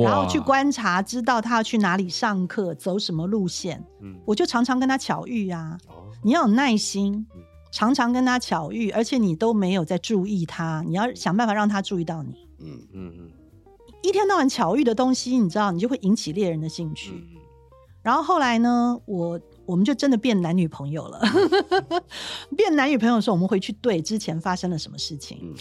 [0.01, 5.77] 然后去观察，知道他要去哪里上课，走什么路线，嗯我就常常跟他巧遇啊。
[5.89, 7.41] 哦你要有耐心嗯，
[7.71, 12.47] 常常跟他巧遇，而且你都没有在注意他，你要想办法让他注意到你。
[12.61, 13.31] 嗯嗯嗯
[14.01, 17.11] 一天到晚巧遇的东西，你知道，你就会引起猎人的兴趣。
[17.11, 17.41] 嗯
[18.01, 21.19] 然后后来呢，我我们就真的变男女朋友了。
[22.55, 25.39] 变男女朋友的时候，我们回去对之前发生了什么事情。
[25.41, 25.53] 嗯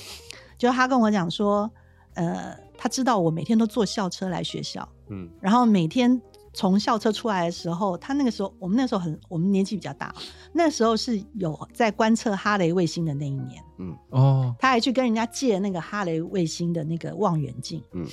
[0.59, 1.71] 就他跟我讲说，
[2.15, 6.21] 呃，他知道我每天都坐校车来学校，嗯然后每天
[6.53, 10.15] 从校车出来的时候，他那个时候我们那时候很我们年纪比较大，
[10.53, 18.07] 那时候是有在观测哈雷卫星的那一年，嗯哦，他还去跟人家借那个哈雷卫星的那个望远镜，嗯，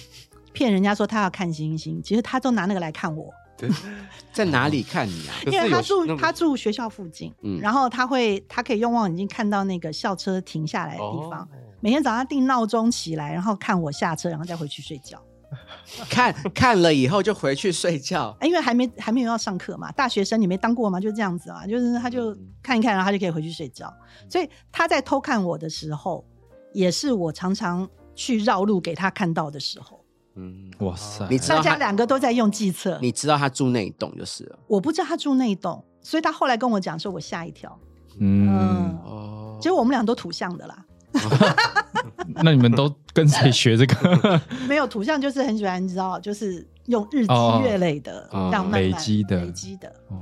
[0.54, 3.32] 骗人家说他要看星星，其实他都拿那个来看我。
[4.34, 5.36] 在哪里看你啊？
[5.46, 11.42] 因为他住他住学校附近，嗯然后他会他可以用望远镜看到那个校车停下来的地方。
[11.42, 11.48] 哦
[11.82, 15.22] 每天早上定闹钟起来，然后看我下车，然后再回去睡觉。
[16.10, 18.34] 看看了以后就回去睡觉。
[18.40, 20.98] 哎因为还没还没有要上课嘛，大学生你没当过吗？
[20.98, 23.94] 就这样子啊，就是他就看一看，然后他就可以回去睡觉。
[24.30, 26.24] 所以他在偷看我的时候，
[26.72, 30.00] 也是我常常去绕路给他看到的时候。
[30.36, 34.58] 嗯哇塞，大家你知道他，两个都在用计策，你知道他住那一栋就是了。
[34.68, 37.78] 我不知道他住那一栋，所以他后来跟我讲说，我吓一跳。
[38.20, 40.86] 嗯，嗯，哦结果我们俩都土象的啦。
[42.44, 44.42] 那你们都跟谁学这个？
[44.68, 49.90] 没有图像就是很喜欢，你知道，就是用日积哦月累的，哦这样慢慢累积的累积的。
[50.10, 50.18] 哦，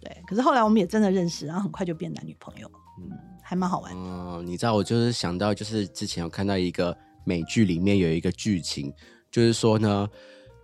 [0.00, 2.70] 对，可是后来我们也真的认识，然后很快就变男女朋友，
[3.00, 3.10] 嗯，
[3.42, 4.00] 还蛮好玩的。
[4.00, 8.92] 哦，你知道，我就是想到，就是之前有看到一个美剧里面有一个剧情，
[9.30, 10.08] 就是说呢，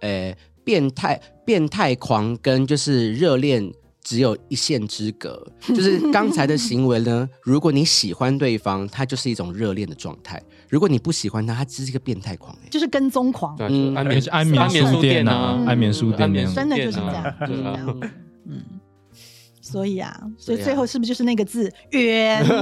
[0.00, 3.72] 呃，变态变态狂跟就是热恋
[4.02, 10.38] 只有一线之隔， 就是刚才的行为呢，如果你喜欢对方，他就是一种热恋的状态；
[10.68, 12.68] 如果你不喜欢他，他只是一个变态狂、欸。
[12.68, 18.00] 就是跟踪狂，对啊，嗯就安眠安眠安眠书店店啊，安眠书店真的就是这样，就是这样。
[18.46, 18.62] 嗯，
[19.60, 22.44] 所以啊，所以最后是不是就是那个字冤？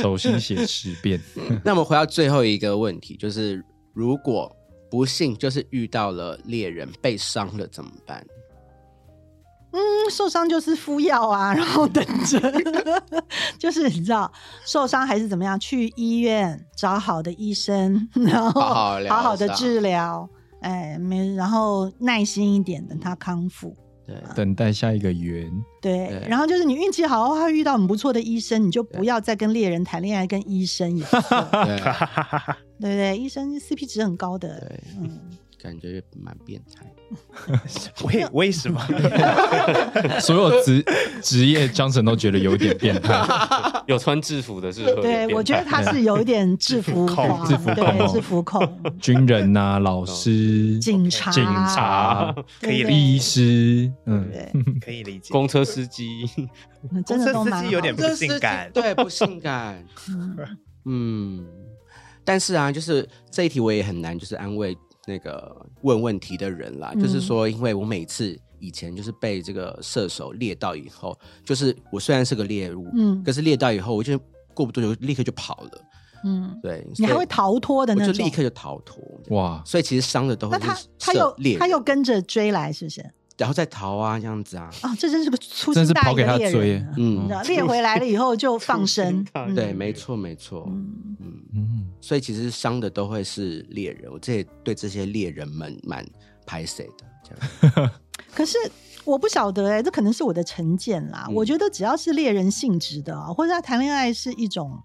[0.00, 1.18] 手心写十遍。
[1.64, 3.64] 那我们回到最后一个问题，就是
[3.94, 4.54] 如果
[4.90, 8.24] 不幸就是遇到了猎人被伤了怎么办？
[9.72, 12.40] 嗯受伤就是敷药啊，然后等着，
[13.58, 14.30] 就是你知道
[14.64, 20.28] 受伤还是怎么样，去医院找好的医生，然后好好疗好好的治疗，
[20.62, 23.76] 哎，没，然后耐心一点，等他康复。
[24.06, 25.52] 对，等待下一个缘，
[25.82, 26.26] 对，对。
[26.30, 31.20] 然后就是你运气好的话，遇到很不错的医生，你就不要再跟猎人谈恋爱，跟医生也错，
[31.66, 31.76] 对，
[32.80, 33.18] 对不对？
[33.18, 34.80] 医生 CP 值很高的，对。
[34.98, 35.20] 嗯，
[35.60, 36.86] 感觉蛮变态。
[38.04, 38.80] 为为什么？
[40.20, 40.84] 所有职
[41.22, 43.14] 职业张晨都觉得有点变态。
[43.88, 47.74] 有穿制服的是对，我觉得他是有一点制服控，制服控。
[47.74, 54.52] 对，制服控，军人呐、老师、警察，警察、可以对医师，嗯，对，
[54.84, 55.30] 可以理解。
[55.32, 56.26] 公车司机，
[57.06, 58.70] 公车司机有点不是性感。
[58.74, 59.82] 对，不性感。
[60.06, 60.36] 嗯。
[60.84, 61.46] 嗯，
[62.24, 64.76] 但是啊，就是这一题我也很难，就是安慰
[65.08, 66.92] 那个问问题的人啦。
[66.94, 74.18] 嗯就是说，因为我每次以前就是被这个射手猎到以后，就是我虽然是个猎物，嗯可是猎到以后，我就
[74.52, 75.70] 过不多久立刻就跑了。
[76.24, 78.30] 嗯，对，你还会逃脱的那种就立。
[78.30, 79.02] 刻就逃脱。
[79.30, 83.08] 哇，所以其实伤的都会那他他又他又跟着追来，是不是？
[83.38, 84.68] 然后再逃啊，这样子啊。
[84.82, 86.94] 啊，这真是个粗心大意是跑给他的猎人啊。
[86.96, 89.24] 嗯猎回来了以后就 放生，
[89.54, 90.66] 对，没错，没错。
[90.68, 96.04] 嗯嗯，嗯，所以其实伤的都会是猎人，我这也对这些猎人们蛮
[96.44, 97.90] 拍谁的这样。
[98.34, 98.58] 可是
[99.04, 101.26] 我不晓得哎、这可能是我的成见啦。
[101.28, 104.78] 嗯我觉得只要是猎人性质的啊，或者他谈恋爱是一种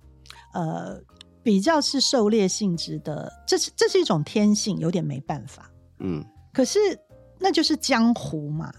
[0.54, 0.98] 呃
[1.42, 5.70] 比较是狩猎性质的，这是这是一种天性，有点没办法。
[6.00, 6.24] 嗯，
[6.54, 6.80] 可是
[7.44, 8.74] 那就是江湖嘛，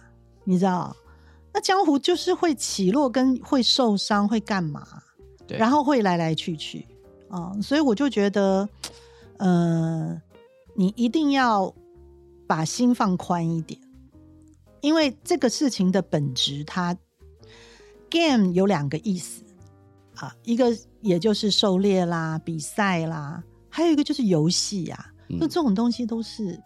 [0.44, 0.96] 你知道？
[1.52, 4.88] 那江湖就是会起落，跟会受伤，会干嘛？
[5.46, 5.58] 对。
[5.58, 6.86] 然后会来来去去
[7.28, 8.66] 啊、所以我就觉得，
[9.38, 10.22] 呃，
[10.74, 11.74] 你一定要
[12.46, 13.78] 把心放宽一点，
[14.80, 16.96] 因为这个事情的本质，它
[18.08, 19.42] game 有两个意思
[20.14, 26.58] 啊，一个也就是狩猎啦、比赛啦，还有一个就是游戏呀、嗯就这种东西都是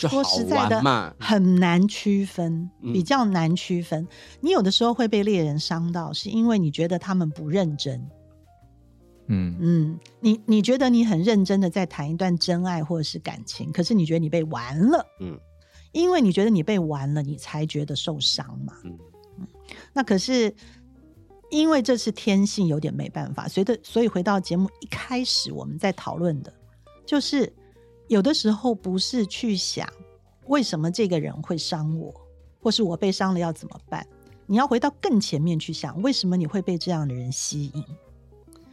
[0.00, 1.14] 就好说实在的玩嘛。
[1.18, 4.06] 很难区分，嗯比较难区分。
[4.40, 8.04] 你有的时候会被猎人伤到，是因为你觉得他们不认真。
[9.32, 15.38] 嗯，嗯，你你觉得你很认真的在谈一段真爱或者是感情，可是你觉得你被玩了，嗯
[15.92, 18.72] 因为你觉得你被玩了，你才觉得受伤嘛。
[18.84, 18.98] 嗯
[19.92, 20.52] 那可是
[21.50, 23.48] 因为这是天性，有点没办法。
[23.48, 26.52] 随着所以回到节目一开始我们在讨论的，
[27.06, 27.52] 就是
[28.10, 29.88] 有的时候不是去想
[30.48, 32.12] 为什么这个人会伤我，
[32.60, 34.04] 或是我被伤了要怎么办，
[34.46, 37.84] 你要回到更前面去想，为什么你会被这样的人吸引。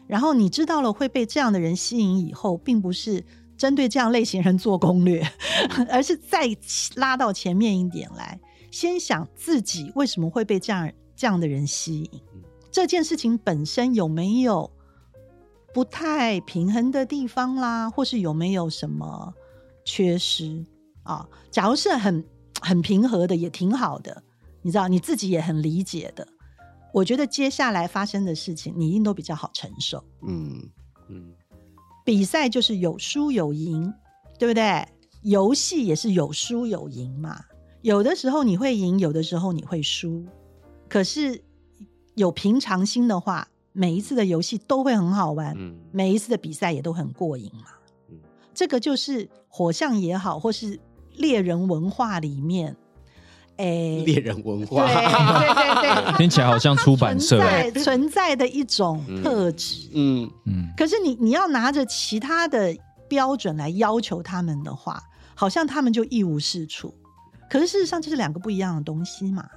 [0.07, 3.23] 然后你知道了会被这样的人吸引以后，并不是
[3.55, 5.23] 针对这样类型人做攻略，
[5.88, 6.49] 而是再
[6.95, 8.39] 拉到前面一点来，
[8.71, 12.21] 先想自己为什么会被这样这样的人吸引，
[12.71, 14.71] 这件事情本身有没有
[15.78, 19.32] 不太平衡的地方啦，或是有没有什么
[19.86, 20.65] 缺失
[21.03, 21.30] 啊？
[21.51, 22.25] 假如是很
[22.59, 24.23] 很平和的，也挺好的，
[24.63, 26.28] 你知道你自己也很理解的。
[26.91, 30.03] 我觉得接下来发生的事情，你一定都比较好承受。
[30.28, 30.67] 嗯
[31.09, 31.32] 嗯，
[32.03, 33.93] 比赛就是有输有赢，
[34.39, 34.84] 对不对？
[35.21, 37.39] 游戏也是有输有赢嘛。
[37.84, 40.25] 有的时候你会赢，有的时候你会输。
[40.89, 41.39] 可是
[42.15, 43.47] 有平常心的话，
[43.80, 47.67] 每一次的游戏都会很好玩，嗯每一次的比赛也都很过瘾嘛。
[48.09, 48.17] 嗯
[48.55, 50.80] 这个就是火象也好，或是
[51.17, 52.75] 猎人文化里面，
[53.57, 59.89] 诶， 猎人文化，对对对， 听起来好像出版社存，在存在的一种嗯特质。
[59.93, 62.75] 嗯嗯，可是你你要拿着其他的
[63.07, 64.99] 标准来要求他们的话，
[65.36, 66.91] 好像他们就一无是处。
[67.47, 69.47] 可是事实上，这是两个不一样的东西嘛。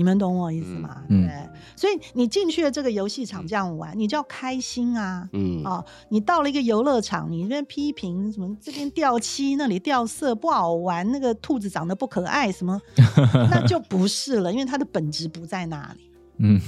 [0.00, 1.04] 你们懂我意思吗？
[1.10, 5.28] 嗯对，所以你进去了这个游戏场这样玩，你就要开心啊。
[5.34, 12.80] 嗯，哦，你到了一个游乐场，你这边批评什么这边掉漆，那里掉色不好玩，那个兔子长得不可爱，什么
[13.50, 16.58] 那就不是了，因为它的本质不在那里嗯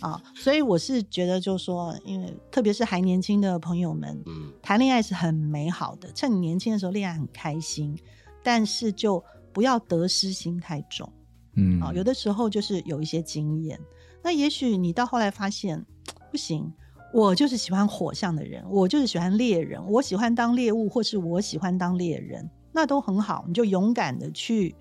[0.00, 7.96] 啊、所以我是觉得，就是说，因为特别是还年轻的朋友们，嗯谈恋爱是很美好的，趁你年轻的时候恋爱很开心，
[8.42, 9.22] 但是就
[9.52, 11.08] 不要得失心太重。
[11.54, 13.78] 嗯啊、有的时候就是有一些经验。
[14.22, 15.84] 那也许你到后来发现
[16.30, 16.72] 不行，
[17.12, 24.74] 我就是喜欢火象的人，我就是喜欢猎人，我喜欢当猎物，或是我喜欢当猎人，那都很好，你就勇敢的去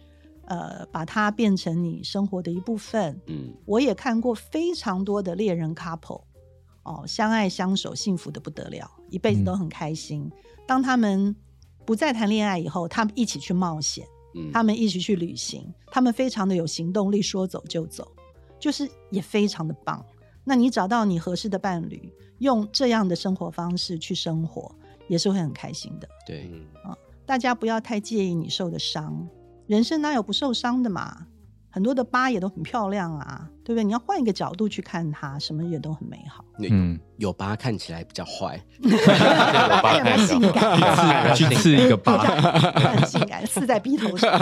[0.46, 3.20] 呃把它变成你生活的一部分。
[3.26, 6.24] 嗯我也看过非常多的猎人 couple，
[6.84, 10.32] 哦，相爱相守，幸福的不得了，一辈子都很开心。
[10.68, 11.36] 当他们
[11.86, 14.06] 不再谈恋爱以后，他们一起去冒险。
[14.34, 18.12] 嗯，他们一起去旅行，他们非常的有行动力，说走就走，
[18.60, 20.06] 就是也非常的棒。
[20.44, 24.74] 那你找到你合适的伴侣，用这样的生活方式去生活，
[25.08, 26.08] 也是会很开心的。
[26.26, 29.30] 对，嗯大家不要太介意你受的伤，
[29.68, 31.28] 人生哪有不受伤的嘛？
[31.72, 33.84] 很多的疤也都很漂亮啊，对不对？
[33.84, 36.44] 你要换一个角度去看它，什么也都很美好。
[36.58, 38.62] 有嗯，有疤看起来比较坏，
[40.28, 42.18] 性感，去刺一个疤，
[42.76, 44.38] 很性感，刺在鼻头上，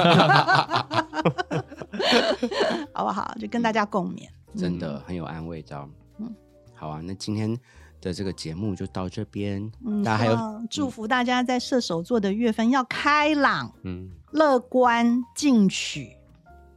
[2.93, 3.31] 好不好？
[3.39, 4.27] 就跟大家共勉。
[4.57, 5.87] 真的很有安慰到。
[6.17, 6.33] 嗯
[6.75, 7.55] 好啊，那今天
[8.01, 10.37] 的这个节目就到这边，嗯，大家还有
[10.69, 16.15] 祝福大家在射手座的月份要开朗、嗯，乐观、进取，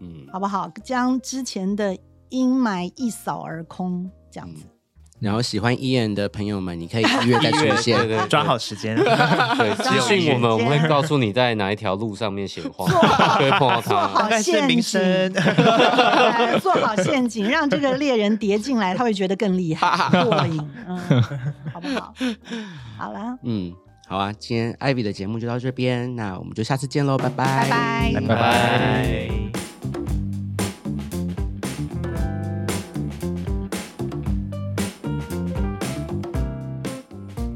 [0.03, 0.68] 嗯，好不好？
[0.84, 1.96] 将之前的
[2.30, 4.64] 阴霾一扫而空，这样子。
[5.20, 7.96] 然后喜欢伊人的朋友们，你可以一月再 出对现。
[8.09, 8.96] 对对，抓好时间。
[8.96, 14.22] 对， 私讯我们，我们会告诉你在哪一条路上面闲晃，做好就会碰到做好他。
[14.22, 14.82] 大概是陷阱，
[16.61, 20.98] 做好陷阱，让这个猎人叠进来，他会觉得更厉害、过瘾，嗯，
[21.72, 22.12] 好不好？
[22.98, 23.72] 好了，嗯，
[24.09, 28.12] 好啊，今天 Ivy 的节目就到这边，那我们就下次见喽，拜拜拜。
[28.12, 29.61] 拜拜。